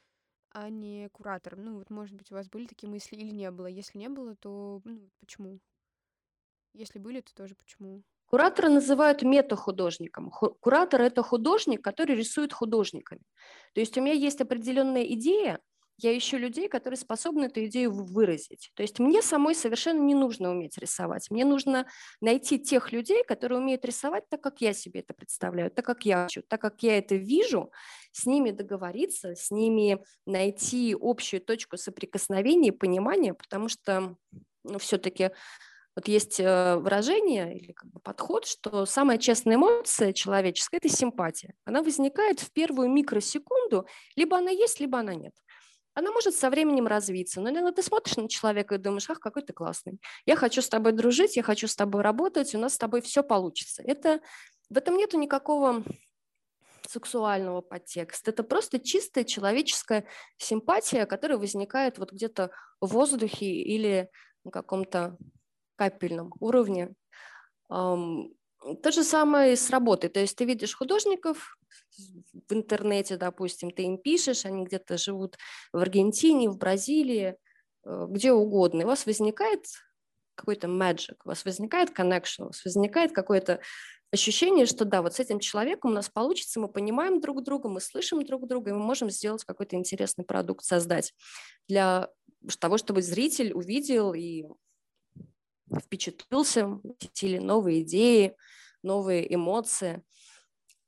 а 0.51 0.69
не 0.69 1.09
куратором? 1.09 1.63
Ну 1.65 1.77
вот, 1.79 1.89
может 1.89 2.15
быть, 2.15 2.31
у 2.31 2.35
вас 2.35 2.49
были 2.49 2.67
такие 2.67 2.89
мысли 2.89 3.15
или 3.17 3.31
не 3.31 3.51
было? 3.51 3.67
Если 3.67 3.97
не 3.99 4.09
было, 4.09 4.35
то 4.35 4.81
ну, 4.85 5.09
почему? 5.19 5.59
Если 6.71 6.97
были, 6.99 7.19
то 7.19 7.35
тоже 7.35 7.55
почему? 7.55 8.03
Куратора 8.27 8.69
называют 8.69 9.21
метахудожником. 9.23 10.29
Куратор– 10.29 11.01
это 11.03 11.23
художник, 11.23 11.81
который 11.81 12.15
рисует 12.15 12.53
художниками. 12.53 13.21
То 13.73 13.79
есть 13.79 13.97
у 13.97 14.01
меня 14.01 14.13
есть 14.13 14.41
определенная 14.41 15.03
идея, 15.03 15.59
я 15.99 16.15
ищу 16.15 16.37
людей, 16.37 16.69
которые 16.69 16.97
способны 16.97 17.45
эту 17.45 17.65
идею 17.65 17.91
выразить. 17.91 18.71
То 18.75 18.83
есть 18.83 18.99
мне 18.99 19.21
самой 19.23 19.55
совершенно 19.55 20.01
не 20.01 20.13
нужно 20.13 20.51
уметь 20.51 20.77
рисовать. 20.77 21.31
Мне 21.31 21.43
нужно 21.43 21.87
найти 22.21 22.59
тех 22.59 22.91
людей, 22.91 23.23
которые 23.23 23.59
умеют 23.59 23.83
рисовать 23.83 24.29
так, 24.29 24.41
как 24.41 24.61
я 24.61 24.73
себе 24.73 24.99
это 24.99 25.15
представляю, 25.15 25.71
так, 25.71 25.85
как 25.85 26.05
я 26.05 26.23
хочу, 26.25 26.43
так, 26.47 26.61
как 26.61 26.83
я 26.83 26.99
это 26.99 27.15
вижу, 27.15 27.71
с 28.11 28.27
ними 28.27 28.51
договориться, 28.51 29.33
с 29.33 29.49
ними 29.49 30.03
найти 30.27 30.95
общую 30.99 31.41
точку 31.41 31.77
соприкосновения 31.77 32.69
и 32.69 32.71
понимания, 32.71 33.33
потому 33.33 33.67
что 33.67 34.17
ну, 34.63 34.77
все-таки 34.77 35.31
вот 35.97 36.07
есть 36.07 36.39
э, 36.39 36.75
выражение 36.75 37.57
или 37.57 37.71
как 37.71 37.89
бы 37.89 37.99
подход, 37.99 38.45
что 38.45 38.85
самая 38.85 39.17
честная 39.17 39.55
эмоция 39.55 40.13
человеческая– 40.13 40.77
это 40.83 40.89
симпатия. 40.89 41.55
Она 41.65 41.81
возникает 41.81 42.39
в 42.39 42.51
первую 42.51 42.87
микросекунду, 42.87 43.87
либо 44.15 44.37
она 44.37 44.51
есть, 44.51 44.79
либо 44.79 44.99
она 44.99 45.15
нет. 45.15 45.33
Она 45.95 46.11
может 46.11 46.35
со 46.35 46.51
временем 46.51 46.85
развиться, 46.85 47.41
но 47.41 47.49
иногда 47.49 47.71
ты 47.71 47.81
смотришь 47.81 48.15
на 48.15 48.29
человека 48.29 48.75
и 48.75 48.77
думаешь, 48.77 49.09
ах, 49.09 49.19
какой 49.19 49.41
ты 49.41 49.53
классный. 49.53 49.99
Я 50.27 50.35
хочу 50.35 50.61
с 50.61 50.69
тобой 50.69 50.91
дружить, 50.91 51.35
я 51.35 51.41
хочу 51.41 51.67
с 51.67 51.75
тобой 51.75 52.03
работать, 52.03 52.53
у 52.53 52.59
нас 52.59 52.75
с 52.75 52.77
тобой 52.77 53.01
все 53.01 53.23
получится. 53.23 53.81
Это, 53.81 54.19
в 54.69 54.77
этом 54.77 54.97
нет 54.97 55.13
никакого 55.13 55.83
сексуального 56.87 57.61
подтекста. 57.61 58.29
Это 58.29 58.43
просто 58.43 58.79
чистая 58.79 59.23
человеческая 59.23 60.05
симпатия, 60.37 61.07
которая 61.07 61.39
возникает 61.39 61.97
вот 61.97 62.11
где-то 62.11 62.51
в 62.81 62.89
воздухе 62.89 63.47
или 63.47 64.11
на 64.43 64.51
каком-то 64.51 65.17
капельном 65.77 66.33
уровне. 66.39 66.93
То 67.69 68.91
же 68.91 69.03
самое 69.03 69.53
и 69.53 69.55
с 69.55 69.69
работой. 69.69 70.09
То 70.09 70.19
есть 70.19 70.35
ты 70.35 70.45
видишь 70.45 70.75
художников 70.75 71.57
в 72.49 72.53
интернете, 72.53 73.17
допустим, 73.17 73.71
ты 73.71 73.83
им 73.83 73.97
пишешь, 73.97 74.45
они 74.45 74.65
где-то 74.65 74.97
живут 74.97 75.37
в 75.71 75.77
Аргентине, 75.77 76.49
в 76.49 76.57
Бразилии, 76.57 77.35
э, 77.85 78.05
где 78.09 78.33
угодно. 78.33 78.81
И 78.81 78.83
у 78.83 78.87
вас 78.87 79.05
возникает 79.05 79.65
какой-то 80.35 80.67
magic, 80.67 81.15
у 81.25 81.29
вас 81.29 81.45
возникает 81.45 81.89
connection, 81.97 82.43
у 82.43 82.45
вас 82.45 82.63
возникает 82.63 83.11
какое-то 83.11 83.59
ощущение, 84.11 84.65
что 84.65 84.85
да, 84.85 85.01
вот 85.01 85.15
с 85.15 85.19
этим 85.19 85.39
человеком 85.39 85.91
у 85.91 85.93
нас 85.93 86.09
получится, 86.09 86.59
мы 86.59 86.67
понимаем 86.67 87.19
друг 87.19 87.43
друга, 87.43 87.69
мы 87.69 87.81
слышим 87.81 88.23
друг 88.23 88.47
друга, 88.47 88.69
и 88.69 88.73
мы 88.73 88.79
можем 88.79 89.09
сделать 89.09 89.43
какой-то 89.43 89.75
интересный 89.75 90.23
продукт, 90.23 90.63
создать 90.63 91.13
для 91.67 92.09
того, 92.59 92.77
чтобы 92.77 93.01
зритель 93.01 93.53
увидел 93.53 94.13
и 94.13 94.45
впечатлился, 95.81 96.79
посетили 96.99 97.37
новые 97.37 97.81
идеи, 97.81 98.35
новые 98.83 99.33
эмоции. 99.33 100.03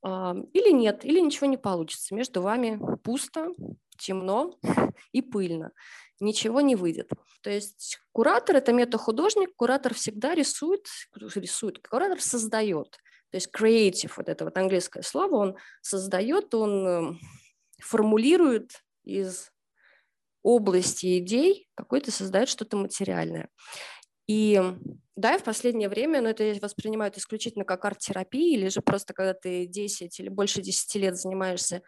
А, 0.01 0.35
или 0.53 0.71
нет, 0.71 1.05
или 1.05 1.19
ничего 1.19 1.47
не 1.47 1.57
получится. 1.57 2.15
Между 2.15 2.41
вами 2.41 2.79
пусто, 3.03 3.53
темно 3.97 4.57
и 5.11 5.21
пыльно. 5.21 5.71
Ничего 6.19 6.61
не 6.61 6.75
выйдет. 6.75 7.11
То 7.41 7.49
есть 7.49 7.99
куратор– 8.11 8.55
это 8.57 8.73
метахудожник, 8.73 9.55
куратор 9.55 9.93
всегда 9.93 10.35
рисует, 10.35 10.87
рисует, 11.15 11.85
куратор 11.87 12.21
создает. 12.21 12.97
То 13.31 13.37
есть 13.37 13.49
creative, 13.55 14.11
вот 14.17 14.27
это 14.27 14.43
вот 14.45 14.57
английское 14.57 15.03
слово, 15.03 15.35
он 15.35 15.57
создает, 15.81 16.53
он 16.53 16.87
эм, 16.87 17.19
формулирует 17.79 18.83
из 19.03 19.51
области 20.41 21.19
идей 21.19 21.69
какой-то 21.75 22.11
создает 22.11 22.49
что-то 22.49 22.77
материальное. 22.77 23.49
И 24.29 24.61
да, 25.15 25.39
в 25.39 25.43
последнее 25.43 25.89
время, 25.89 26.21
но 26.21 26.25
ну, 26.25 26.29
это 26.29 26.53
воспринимают 26.61 27.17
исключительно 27.17 27.65
как 27.65 27.83
арт-терапия, 27.83 28.55
или 28.55 28.69
же 28.69 28.81
просто 28.81 29.15
когда 29.15 29.33
ты 29.33 29.65
10 29.65 30.19
или 30.19 30.29
больше 30.29 30.61
10 30.61 30.93
лет 30.97 31.17
занимаешься 31.17 31.81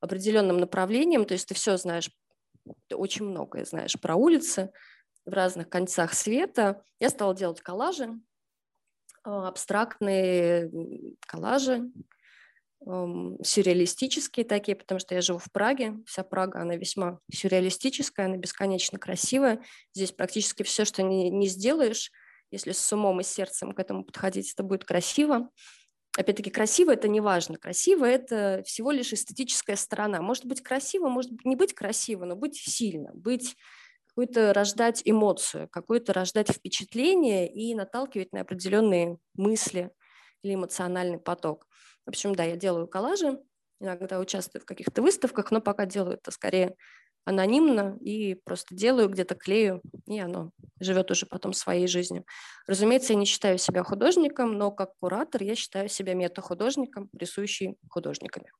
определенным 0.00 0.56
направлением, 0.56 1.26
то 1.26 1.34
есть 1.34 1.46
ты 1.46 1.54
все 1.54 1.76
знаешь, 1.76 2.10
ты 2.88 2.96
очень 2.96 3.26
многое 3.26 3.66
знаешь 3.66 4.00
про 4.00 4.16
улицы 4.16 4.72
в 5.26 5.34
разных 5.34 5.68
концах 5.68 6.14
света. 6.14 6.82
Я 6.98 7.10
стала 7.10 7.34
делать 7.36 7.60
коллажи, 7.60 8.08
а, 9.22 9.48
абстрактные 9.48 10.70
коллажи, 11.26 11.90
сюрреалистические 13.42 14.44
такие, 14.44 14.76
потому 14.76 14.98
что 14.98 15.14
я 15.14 15.20
живу 15.20 15.38
в 15.38 15.50
Праге. 15.52 15.94
Вся 16.06 16.22
Прага, 16.22 16.60
она 16.60 16.76
весьма 16.76 17.18
сюрреалистическая, 17.32 18.26
она 18.26 18.36
бесконечно 18.36 18.98
красивая. 18.98 19.62
Здесь 19.94 20.12
практически 20.12 20.62
все, 20.62 20.84
что 20.84 21.02
не, 21.02 21.30
не 21.30 21.46
сделаешь, 21.46 22.10
если 22.50 22.72
с 22.72 22.92
умом 22.92 23.20
и 23.20 23.24
сердцем 23.24 23.72
к 23.72 23.78
этому 23.78 24.04
подходить, 24.04 24.52
это 24.52 24.62
будет 24.62 24.84
красиво. 24.84 25.48
Опять-таки, 26.18 26.50
красиво– 26.50 26.90
это 26.92 27.08
не 27.08 27.20
важно. 27.20 27.56
Красиво– 27.56 28.04
это 28.06 28.62
всего 28.66 28.90
лишь 28.90 29.14
эстетическая 29.14 29.76
сторона. 29.76 30.20
Может 30.20 30.44
быть 30.44 30.62
красиво, 30.62 31.08
может 31.08 31.30
не 31.44 31.56
быть 31.56 31.72
красиво, 31.72 32.26
но 32.26 32.36
быть 32.36 32.56
сильно, 32.56 33.10
быть 33.14 33.56
какую-то 34.08 34.52
рождать 34.52 35.00
эмоцию, 35.06 35.68
какое-то 35.70 36.12
рождать 36.12 36.50
впечатление 36.50 37.50
и 37.50 37.74
наталкивать 37.74 38.32
на 38.32 38.42
определенные 38.42 39.16
мысли 39.34 39.90
или 40.42 40.54
эмоциональный 40.54 41.18
поток. 41.18 41.66
В 42.06 42.10
общем, 42.10 42.34
да, 42.34 42.44
я 42.44 42.56
делаю 42.56 42.86
коллажи, 42.86 43.38
иногда 43.80 44.18
участвую 44.18 44.62
в 44.62 44.66
каких-то 44.66 45.02
выставках, 45.02 45.50
но 45.50 45.60
пока 45.60 45.86
делаю 45.86 46.14
это 46.14 46.30
скорее 46.30 46.76
анонимно 47.24 47.96
и 48.00 48.34
просто 48.34 48.74
делаю, 48.74 49.08
где-то 49.08 49.34
клею, 49.34 49.80
и 50.06 50.18
оно 50.18 50.50
живет 50.80 51.10
уже 51.10 51.26
потом 51.26 51.52
своей 51.52 51.86
жизнью. 51.86 52.24
Разумеется, 52.66 53.12
я 53.12 53.18
не 53.18 53.26
считаю 53.26 53.58
себя 53.58 53.84
художником, 53.84 54.58
но 54.58 54.72
как 54.72 54.90
куратор 55.00 55.42
я 55.42 55.54
считаю 55.54 55.88
себя 55.88 56.14
метахудожником, 56.14 57.08
рисующий 57.12 57.76
художниками. 57.88 58.50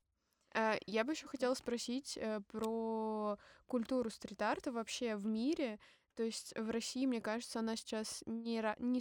Э, 0.55 0.75
я 0.87 1.05
бы 1.05 1.13
еще 1.13 1.27
хотела 1.27 1.55
спросить 1.55 2.17
э, 2.17 2.41
про 2.49 3.39
культуру 3.67 4.11
стрит-арта 4.11 4.71
вообще 4.71 5.17
в 5.17 5.27
мире. 5.27 5.79
То 6.15 6.23
есть 6.23 6.53
в 6.57 6.71
России, 6.71 7.07
мне 7.07 7.21
кажется, 7.21 7.61
она 7.61 7.75
сейчас 7.75 8.23
не, 8.27 8.63
не 8.79 9.01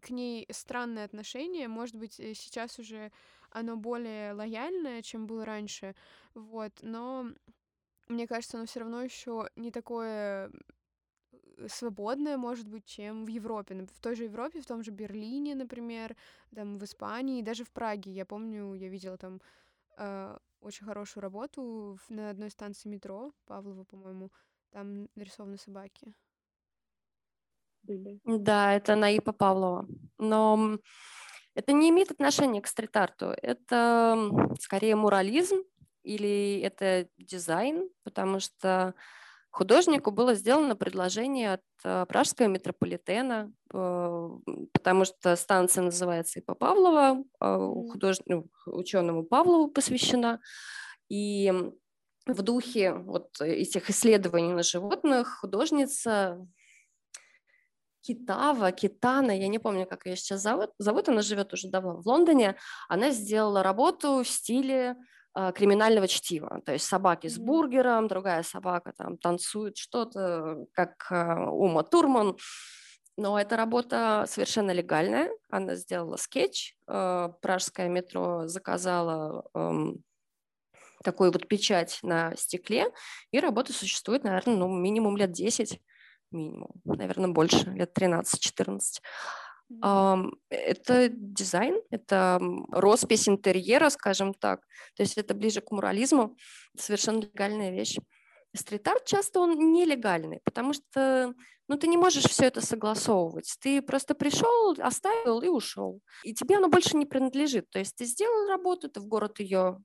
к 0.00 0.10
ней 0.10 0.46
странное 0.50 1.04
отношение. 1.04 1.68
Может 1.68 1.96
быть, 1.96 2.18
э, 2.20 2.34
сейчас 2.34 2.78
уже 2.78 3.12
оно 3.54 3.76
более 3.76 4.32
лояльное, 4.32 5.00
чем 5.02 5.26
было 5.26 5.44
раньше. 5.44 5.94
Вот, 6.34 6.72
но 6.82 7.28
мне 8.08 8.26
кажется, 8.26 8.58
оно 8.58 8.66
все 8.66 8.80
равно 8.80 9.02
еще 9.02 9.48
не 9.56 9.70
такое 9.70 10.50
свободное, 11.68 12.36
может 12.36 12.68
быть, 12.68 12.84
чем 12.84 13.24
в 13.24 13.28
Европе. 13.28 13.86
В 13.86 14.00
той 14.00 14.16
же 14.16 14.24
Европе, 14.24 14.60
в 14.60 14.66
том 14.66 14.82
же 14.82 14.90
Берлине, 14.90 15.54
например, 15.54 16.16
там 16.54 16.78
в 16.78 16.84
Испании, 16.84 17.42
даже 17.42 17.64
в 17.64 17.70
Праге. 17.70 18.10
Я 18.10 18.26
помню, 18.26 18.74
я 18.74 18.88
видела 18.88 19.16
там 19.16 19.40
э, 19.96 20.36
очень 20.60 20.84
хорошую 20.84 21.22
работу 21.22 21.98
на 22.08 22.30
одной 22.30 22.50
станции 22.50 22.88
метро, 22.88 23.32
Павлова, 23.46 23.84
по-моему, 23.84 24.32
там 24.70 25.08
нарисованы 25.14 25.56
собаки. 25.56 26.14
Были. 27.82 28.20
Да, 28.24 28.74
это 28.74 28.96
Наипа 28.96 29.32
Павлова. 29.32 29.86
Но 30.18 30.78
это 31.54 31.72
не 31.72 31.90
имеет 31.90 32.10
отношения 32.10 32.60
к 32.60 32.66
стрит-арту. 32.66 33.34
Это 33.42 34.30
скорее 34.60 34.96
мурализм 34.96 35.62
или 36.02 36.60
это 36.60 37.08
дизайн, 37.16 37.88
потому 38.02 38.40
что 38.40 38.94
художнику 39.50 40.10
было 40.10 40.34
сделано 40.34 40.74
предложение 40.74 41.54
от 41.54 41.62
э, 41.84 42.06
пражского 42.06 42.48
метрополитена, 42.48 43.52
э, 43.72 44.30
потому 44.72 45.04
что 45.04 45.36
станция 45.36 45.84
называется 45.84 46.40
Ипа 46.40 46.54
Павлова, 46.54 47.22
э, 47.40 47.56
худож... 47.92 48.16
ну, 48.26 48.48
ученому 48.66 49.24
Павлову 49.24 49.68
посвящена. 49.68 50.40
И 51.08 51.52
в 52.26 52.42
духе 52.42 52.94
вот 52.94 53.40
этих 53.40 53.90
исследований 53.90 54.52
на 54.52 54.62
животных 54.62 55.38
художница 55.40 56.44
Китава, 58.04 58.70
Китана, 58.70 59.30
я 59.30 59.48
не 59.48 59.58
помню, 59.58 59.86
как 59.86 60.04
ее 60.04 60.16
сейчас 60.16 60.42
зовут, 60.42 60.70
зовут, 60.78 61.08
она 61.08 61.22
живет 61.22 61.54
уже 61.54 61.68
давно 61.68 62.02
в 62.02 62.06
Лондоне, 62.06 62.56
она 62.88 63.10
сделала 63.10 63.62
работу 63.62 64.22
в 64.22 64.28
стиле 64.28 64.96
э, 65.34 65.52
криминального 65.54 66.06
чтива, 66.06 66.60
то 66.66 66.72
есть 66.72 66.84
собаки 66.84 67.28
с 67.28 67.38
бургером, 67.38 68.06
другая 68.06 68.42
собака 68.42 68.92
там 68.98 69.16
танцует 69.16 69.78
что-то, 69.78 70.66
как 70.72 71.06
э, 71.10 71.46
Ума 71.46 71.82
Турман, 71.82 72.36
но 73.16 73.40
эта 73.40 73.56
работа 73.56 74.26
совершенно 74.28 74.72
легальная, 74.72 75.30
она 75.48 75.74
сделала 75.74 76.16
скетч, 76.16 76.76
э, 76.86 77.28
пражское 77.40 77.88
метро 77.88 78.46
заказала 78.46 79.46
э, 79.54 79.70
такую 81.02 81.32
вот 81.32 81.48
печать 81.48 82.00
на 82.02 82.36
стекле, 82.36 82.92
и 83.30 83.40
работа 83.40 83.72
существует, 83.72 84.24
наверное, 84.24 84.56
ну, 84.56 84.68
минимум 84.68 85.16
лет 85.16 85.32
10 85.32 85.80
минимум, 86.34 86.70
наверное, 86.84 87.30
больше, 87.30 87.70
лет 87.70 87.96
13-14. 87.96 89.00
Это 90.50 91.08
дизайн, 91.08 91.80
это 91.90 92.40
роспись 92.70 93.28
интерьера, 93.28 93.88
скажем 93.88 94.34
так. 94.34 94.60
То 94.96 95.02
есть 95.02 95.16
это 95.16 95.34
ближе 95.34 95.60
к 95.60 95.70
мурализму, 95.70 96.36
совершенно 96.76 97.20
легальная 97.20 97.70
вещь. 97.70 97.96
Стрит-арт 98.54 99.04
часто 99.04 99.40
он 99.40 99.72
нелегальный, 99.72 100.40
потому 100.44 100.74
что 100.74 101.34
ну, 101.66 101.76
ты 101.76 101.88
не 101.88 101.96
можешь 101.96 102.24
все 102.24 102.44
это 102.44 102.60
согласовывать. 102.60 103.56
Ты 103.60 103.80
просто 103.82 104.14
пришел, 104.14 104.76
оставил 104.78 105.40
и 105.40 105.48
ушел. 105.48 106.00
И 106.22 106.34
тебе 106.34 106.58
оно 106.58 106.68
больше 106.68 106.96
не 106.96 107.06
принадлежит. 107.06 107.68
То 107.70 107.78
есть 107.78 107.96
ты 107.96 108.04
сделал 108.04 108.48
работу, 108.48 108.88
ты 108.90 109.00
в 109.00 109.06
город 109.06 109.40
ее 109.40 109.78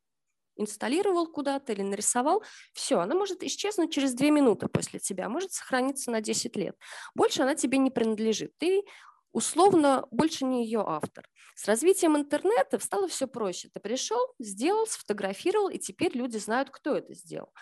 инсталлировал 0.60 1.28
куда-то 1.28 1.74
или 1.74 1.82
нарисовал, 1.82 2.44
все, 2.74 3.00
она 3.00 3.16
может 3.16 3.44
исчезнуть 3.44 3.92
через 3.92 4.14
две 4.14 4.32
минуты 4.32 4.68
после 4.68 5.00
тебя, 5.00 5.30
может 5.30 5.54
сохраниться 5.54 6.12
на 6.12 6.22
10 6.22 6.56
лет. 6.56 6.76
Больше 7.16 7.42
она 7.42 7.56
тебе 7.56 7.78
не 7.78 7.90
принадлежит. 7.90 8.54
Ты 8.58 8.84
условно 9.32 10.06
больше 10.12 10.46
не 10.46 10.66
ее 10.66 10.84
автор. 10.86 11.28
С 11.56 11.68
развитием 11.68 12.18
интернета 12.18 12.80
стало 12.80 13.08
все 13.08 13.28
проще. 13.28 13.70
Ты 13.74 13.80
пришел, 13.80 14.20
сделал, 14.40 14.88
сфотографировал, 14.88 15.70
и 15.70 15.78
теперь 15.78 16.16
люди 16.16 16.38
знают, 16.38 16.70
кто 16.70 16.96
это 16.96 17.14
сделал. 17.14 17.54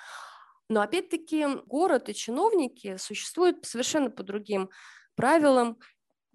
Но 0.69 0.81
опять-таки 0.81 1.45
город 1.65 2.09
и 2.09 2.13
чиновники 2.13 2.97
существуют 2.97 3.65
совершенно 3.65 4.09
по 4.09 4.23
другим 4.23 4.69
правилам, 5.15 5.79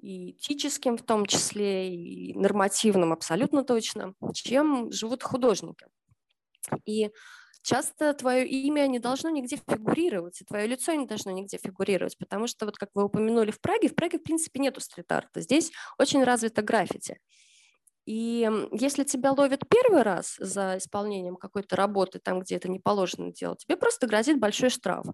и 0.02 0.32
этическим 0.32 0.98
в 0.98 1.02
том 1.02 1.26
числе, 1.26 1.94
и 1.94 2.34
нормативным 2.34 3.12
абсолютно 3.12 3.62
точно, 3.62 4.14
чем 4.34 4.90
живут 4.90 5.22
художники. 5.22 5.86
И 6.86 7.10
часто 7.62 8.12
твое 8.14 8.46
имя 8.46 8.86
не 8.88 8.98
должно 8.98 9.30
нигде 9.30 9.56
фигурировать, 9.56 10.40
и 10.40 10.44
твое 10.44 10.66
лицо 10.66 10.94
не 10.94 11.06
должно 11.06 11.30
нигде 11.32 11.58
фигурировать, 11.58 12.18
потому 12.18 12.46
что, 12.46 12.66
вот 12.66 12.76
как 12.78 12.90
вы 12.94 13.04
упомянули 13.04 13.50
в 13.50 13.60
Праге, 13.60 13.88
в 13.88 13.94
Праге, 13.94 14.18
в 14.18 14.22
принципе, 14.24 14.60
нету 14.60 14.80
стрит-арта. 14.80 15.40
Здесь 15.40 15.72
очень 15.98 16.24
развито 16.24 16.62
граффити. 16.62 17.18
И 18.04 18.50
если 18.72 19.04
тебя 19.04 19.30
ловят 19.30 19.62
первый 19.68 20.02
раз 20.02 20.34
за 20.38 20.78
исполнением 20.78 21.36
какой-то 21.36 21.76
работы, 21.76 22.18
там, 22.18 22.40
где 22.40 22.56
это 22.56 22.68
не 22.68 22.80
положено 22.80 23.32
делать, 23.32 23.60
тебе 23.60 23.76
просто 23.76 24.08
грозит 24.08 24.40
большой 24.40 24.70
штраф. 24.70 25.06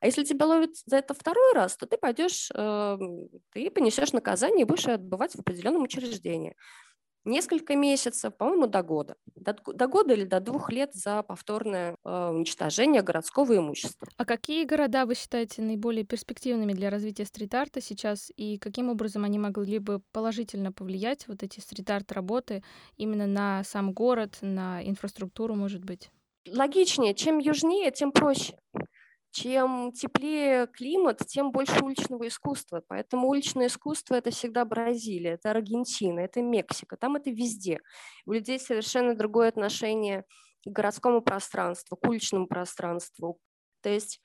А 0.00 0.06
если 0.06 0.24
тебя 0.24 0.44
ловят 0.46 0.70
за 0.84 0.96
это 0.96 1.14
второй 1.14 1.54
раз, 1.54 1.76
то 1.78 1.86
ты 1.86 1.96
пойдешь, 1.96 2.50
э, 2.54 2.98
ты 3.52 3.70
понесешь 3.70 4.12
наказание 4.12 4.62
и 4.62 4.68
будешь 4.68 4.86
отбывать 4.86 5.32
в 5.34 5.40
определенном 5.40 5.84
учреждении 5.84 6.54
несколько 7.24 7.76
месяцев, 7.76 8.36
по-моему, 8.36 8.66
до 8.66 8.82
года. 8.82 9.16
До, 9.34 9.56
до 9.66 9.86
года 9.86 10.14
или 10.14 10.24
до 10.24 10.40
двух 10.40 10.70
лет 10.70 10.94
за 10.94 11.22
повторное 11.22 11.96
э, 12.04 12.28
уничтожение 12.30 13.02
городского 13.02 13.56
имущества. 13.56 14.08
А 14.16 14.24
какие 14.24 14.64
города 14.64 15.06
вы 15.06 15.14
считаете 15.14 15.62
наиболее 15.62 16.04
перспективными 16.04 16.72
для 16.72 16.90
развития 16.90 17.24
стрит-арта 17.24 17.80
сейчас, 17.80 18.30
и 18.36 18.58
каким 18.58 18.90
образом 18.90 19.24
они 19.24 19.38
могли 19.38 19.78
бы 19.78 20.00
положительно 20.12 20.72
повлиять, 20.72 21.26
вот 21.28 21.42
эти 21.42 21.60
стрит-арт 21.60 22.12
работы, 22.12 22.62
именно 22.96 23.26
на 23.26 23.64
сам 23.64 23.92
город, 23.92 24.38
на 24.40 24.82
инфраструктуру, 24.86 25.54
может 25.54 25.84
быть? 25.84 26.10
Логичнее, 26.46 27.14
чем 27.14 27.38
южнее, 27.38 27.90
тем 27.90 28.12
проще. 28.12 28.54
Чем 29.34 29.90
теплее 29.90 30.68
климат, 30.68 31.26
тем 31.26 31.50
больше 31.50 31.84
уличного 31.84 32.28
искусства. 32.28 32.84
Поэтому 32.86 33.26
уличное 33.28 33.66
искусство– 33.66 34.14
это 34.16 34.30
всегда 34.30 34.64
Бразилия, 34.64 35.32
это 35.32 35.50
Аргентина, 35.50 36.20
это 36.20 36.40
Мексика. 36.40 36.96
Там 36.96 37.16
это 37.16 37.30
везде. 37.30 37.80
У 38.26 38.32
людей 38.32 38.60
совершенно 38.60 39.16
другое 39.16 39.48
отношение 39.48 40.24
к 40.64 40.70
городскому 40.70 41.20
пространству, 41.20 41.96
к 41.96 42.06
уличному 42.08 42.46
пространству. 42.46 43.40
То 43.82 43.88
есть 43.88 44.20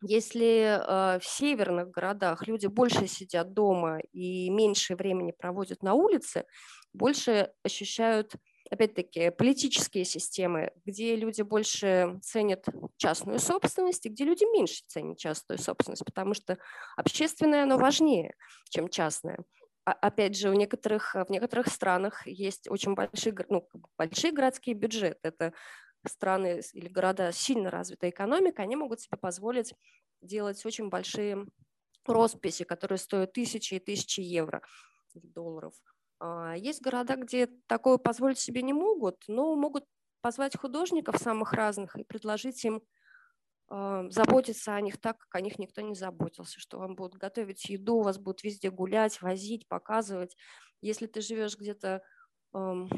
если 0.00 0.78
э, 0.80 1.18
в 1.18 1.24
северных 1.26 1.90
городах 1.90 2.46
люди 2.46 2.68
больше 2.68 3.06
сидят 3.08 3.52
дома 3.52 3.98
и 4.12 4.48
меньше 4.48 4.96
времени 4.96 5.34
проводят 5.38 5.82
на 5.82 5.92
улице, 5.92 6.46
больше 6.94 7.52
ощущают 7.62 8.32
опять-таки, 8.72 9.30
политические 9.30 10.06
системы, 10.06 10.72
где 10.86 11.14
люди 11.14 11.42
больше 11.42 12.18
ценят 12.22 12.64
частную 12.96 13.38
собственность 13.38 14.06
и 14.06 14.08
где 14.08 14.24
люди 14.24 14.44
меньше 14.50 14.82
ценят 14.86 15.18
частную 15.18 15.58
собственность, 15.58 16.06
потому 16.06 16.32
что 16.32 16.56
общественное, 16.96 17.64
оно 17.64 17.76
важнее, 17.76 18.34
чем 18.70 18.88
частное. 18.88 19.44
А, 19.84 19.92
опять 19.92 20.38
же, 20.38 20.48
у 20.48 20.54
некоторых, 20.54 21.14
в 21.14 21.26
некоторых 21.28 21.66
странах 21.66 22.26
есть 22.26 22.66
очень 22.70 22.94
большие, 22.94 23.34
ну, 23.50 23.68
большие 23.98 24.32
городские 24.32 24.74
бюджеты. 24.74 25.18
Это 25.22 25.52
страны 26.06 26.62
или 26.72 26.88
города 26.88 27.30
с 27.30 27.36
сильно 27.36 27.70
развитой 27.70 28.08
экономикой, 28.08 28.64
они 28.64 28.76
могут 28.76 29.00
себе 29.00 29.18
позволить 29.18 29.74
делать 30.22 30.64
очень 30.64 30.88
большие 30.88 31.46
росписи, 32.06 32.64
которые 32.64 32.98
стоят 32.98 33.34
тысячи 33.34 33.74
и 33.74 33.80
тысячи 33.80 34.20
евро, 34.20 34.62
долларов. 35.14 35.74
А, 36.22 36.54
есть 36.56 36.80
города, 36.80 37.16
где 37.16 37.48
такое 37.66 37.98
позволить 37.98 38.38
себе 38.38 38.62
не 38.62 38.72
могут, 38.72 39.24
но 39.26 39.56
могут 39.56 39.84
позвать 40.20 40.56
художников 40.56 41.18
самых 41.18 41.52
разных 41.52 41.96
и 41.96 42.04
предложить 42.04 42.64
им 42.64 42.80
а, 43.68 44.08
заботиться 44.10 44.76
о 44.76 44.80
них 44.80 45.00
так, 45.00 45.18
как 45.18 45.34
о 45.34 45.40
них 45.40 45.58
никто 45.58 45.80
не 45.80 45.96
заботился, 45.96 46.60
что 46.60 46.78
вам 46.78 46.94
будут 46.94 47.16
готовить 47.16 47.68
еду, 47.70 48.02
вас 48.02 48.18
будут 48.18 48.44
везде 48.44 48.70
гулять, 48.70 49.20
возить, 49.20 49.66
показывать. 49.66 50.36
Если 50.80 51.06
ты 51.06 51.20
живешь 51.22 51.58
где-то 51.58 52.02
в 52.52 52.88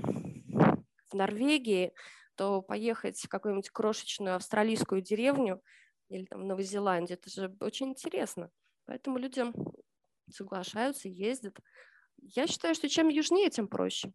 Норвегии, 1.14 1.94
то 2.34 2.60
поехать 2.60 3.18
в 3.20 3.28
какую-нибудь 3.28 3.70
крошечную 3.70 4.36
австралийскую 4.36 5.00
деревню 5.00 5.62
или 6.10 6.26
там 6.26 6.42
в 6.42 6.44
Новозеландии, 6.44 7.14
это 7.14 7.30
же 7.30 7.56
очень 7.60 7.90
интересно. 7.90 8.50
Поэтому 8.84 9.18
людям 9.18 9.54
соглашаются, 10.30 11.08
ездят. 11.08 11.58
Я 12.34 12.46
считаю, 12.46 12.74
что 12.74 12.88
чем 12.88 13.08
южнее, 13.08 13.50
тем 13.50 13.68
проще, 13.68 14.10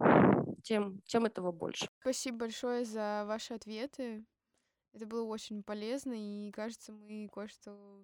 тем, 0.64 1.02
тем 1.06 1.26
этого 1.26 1.52
больше. 1.52 1.88
Спасибо 2.02 2.40
большое 2.40 2.86
за 2.86 3.24
ваши 3.28 3.54
ответы. 3.54 4.26
Это 4.94 5.06
было 5.06 5.24
очень 5.24 5.64
полезно, 5.64 6.14
и 6.16 6.52
кажется, 6.52 6.92
мы 6.92 7.30
кое-что 7.32 8.04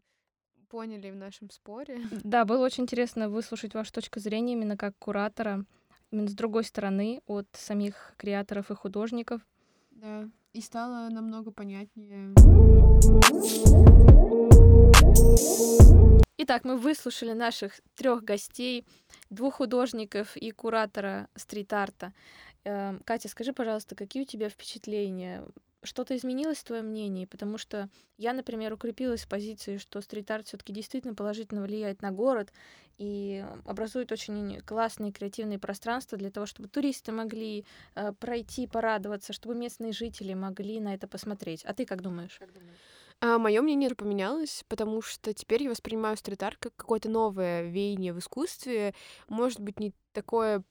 поняли 0.70 1.10
в 1.10 1.16
нашем 1.16 1.50
споре. 1.50 2.02
Да, 2.24 2.46
было 2.46 2.66
очень 2.66 2.84
интересно 2.84 3.30
выслушать 3.30 3.74
вашу 3.74 3.92
точку 3.92 4.20
зрения 4.20 4.54
именно 4.54 4.78
как 4.78 4.98
куратора, 5.00 5.66
именно 6.12 6.28
с 6.28 6.34
другой 6.34 6.64
стороны, 6.64 7.22
от 7.26 7.48
самих 7.54 8.14
креаторов 8.18 8.72
и 8.72 8.76
художников. 8.76 9.42
Да, 9.92 10.30
и 10.54 10.62
стало 10.62 11.10
намного 11.10 11.52
понятнее. 11.52 12.34
Итак, 16.38 16.66
мы 16.66 16.76
выслушали 16.78 17.32
наших 17.32 17.80
трех 17.96 18.26
гостей, 18.26 18.86
двух 19.30 19.56
художников 19.56 20.36
и 20.36 20.52
куратора 20.52 21.30
стрит-арта. 21.36 22.12
Эм, 22.66 23.00
Катя, 23.06 23.30
скажи, 23.30 23.54
пожалуйста, 23.54 23.96
какие 23.96 24.24
у 24.24 24.26
тебя 24.26 24.50
впечатления? 24.50 25.46
Что-то 25.82 26.14
изменилось 26.18 26.58
в 26.58 26.66
твоем 26.66 26.88
мнении? 26.88 27.24
Потому 27.24 27.58
что 27.58 27.90
я, 28.18 28.34
например, 28.34 28.74
укрепилась 28.74 29.24
в 29.24 29.30
позиции, 29.30 29.78
что 29.78 30.02
стрит-арт 30.02 30.48
все-таки 30.48 30.74
действительно 30.74 31.16
положительно 31.16 31.62
влияет 31.62 32.02
на 32.02 32.12
город 32.12 32.52
и 32.98 33.46
образует 33.66 34.12
очень 34.12 34.60
классные 34.62 35.14
креативные 35.14 35.60
пространства 35.60 36.18
для 36.18 36.32
того, 36.32 36.48
чтобы 36.48 36.68
туристы 36.68 37.14
могли 37.14 37.66
э, 37.96 38.12
пройти, 38.12 38.68
порадоваться, 38.68 39.32
чтобы 39.32 39.56
местные 39.56 39.94
жители 39.94 40.34
могли 40.34 40.82
на 40.82 40.96
это 40.96 41.08
посмотреть. 41.08 41.64
А 41.64 41.74
ты 41.74 41.86
как 41.86 42.02
думаешь? 42.02 42.36
Как 42.40 42.52
думаешь? 42.52 42.76
А, 43.26 43.40
мое 43.40 43.62
мнение 43.64 43.90
поменялось, 43.96 44.64
потому 44.68 45.02
что 45.02 45.34
теперь 45.34 45.64
я 45.64 45.72
воспринимаю 45.72 46.16
стрит-арт 46.16 46.58
как 46.60 46.76
какое-то 46.76 47.10
новое 47.10 47.64
веяние 47.64 48.14
в 48.14 48.20
искусстве. 48.20 48.94
Может 49.28 49.60
быть, 49.62 49.80
не 49.80 49.94
такое 50.16 50.64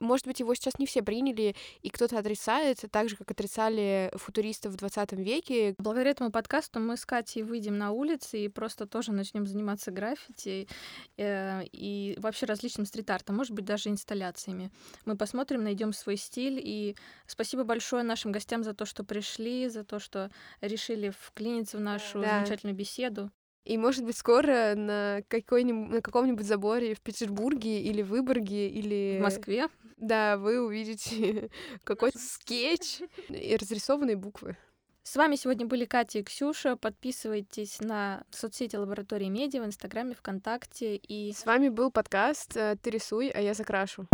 может 0.00 0.26
быть, 0.26 0.40
его 0.40 0.54
сейчас 0.54 0.78
не 0.78 0.86
все 0.86 1.02
приняли, 1.02 1.54
и 1.82 1.90
кто-то 1.90 2.18
отрицает, 2.18 2.82
так 2.90 3.08
же, 3.08 3.16
как 3.16 3.30
отрицали 3.30 4.10
футуристов 4.14 4.72
в 4.72 4.76
20 4.76 5.12
веке. 5.12 5.74
Благодаря 5.78 6.10
этому 6.10 6.30
подкасту 6.30 6.80
мы 6.80 6.96
с 6.96 7.04
Катей 7.04 7.42
выйдем 7.42 7.76
на 7.76 7.92
улицы 7.92 8.44
и 8.44 8.48
просто 8.48 8.86
тоже 8.86 9.12
начнем 9.12 9.46
заниматься 9.46 9.90
граффити 9.90 10.68
э, 11.16 11.64
и 11.72 12.16
вообще 12.18 12.46
различным 12.46 12.86
стрит-артом, 12.86 13.36
может 13.36 13.52
быть, 13.52 13.64
даже 13.64 13.90
инсталляциями. 13.90 14.70
Мы 15.04 15.16
посмотрим, 15.16 15.62
найдем 15.62 15.92
свой 15.92 16.16
стиль, 16.16 16.60
и 16.62 16.96
спасибо 17.26 17.64
большое 17.64 18.02
нашим 18.02 18.32
гостям 18.32 18.64
за 18.64 18.72
то, 18.72 18.86
что 18.86 19.04
пришли, 19.04 19.68
за 19.68 19.84
то, 19.84 19.98
что 19.98 20.30
решили 20.60 21.10
вклиниться 21.10 21.76
в 21.76 21.80
нашу 21.80 22.20
да. 22.20 22.38
замечательную 22.38 22.76
беседу. 22.76 23.30
И, 23.68 23.76
может 23.76 24.02
быть, 24.02 24.16
скоро 24.16 24.74
на, 24.74 25.20
какой-нибудь, 25.28 25.90
на 25.90 26.00
каком-нибудь 26.00 26.46
заборе 26.46 26.94
в 26.94 27.02
Петербурге 27.02 27.82
или 27.82 28.00
Выборге 28.00 28.66
или... 28.70 29.18
В 29.20 29.22
Москве? 29.22 29.68
Да, 29.98 30.38
вы 30.38 30.64
увидите 30.64 31.50
какой-то 31.84 32.18
скетч 32.18 33.02
и 33.28 33.56
разрисованные 33.56 34.16
буквы. 34.16 34.56
С 35.02 35.16
вами 35.16 35.36
сегодня 35.36 35.66
были 35.66 35.84
Катя 35.84 36.20
и 36.20 36.22
Ксюша. 36.22 36.76
Подписывайтесь 36.76 37.80
на 37.80 38.24
соцсети 38.30 38.76
Лаборатории 38.76 39.28
Медиа 39.28 39.60
в 39.62 39.66
Инстаграме, 39.66 40.14
ВКонтакте. 40.14 40.96
И 40.96 41.34
с 41.34 41.44
вами 41.44 41.68
был 41.68 41.90
подкаст 41.90 42.56
э, 42.56 42.76
«Ты 42.80 42.88
рисуй, 42.88 43.28
а 43.28 43.40
я 43.40 43.52
закрашу». 43.52 44.06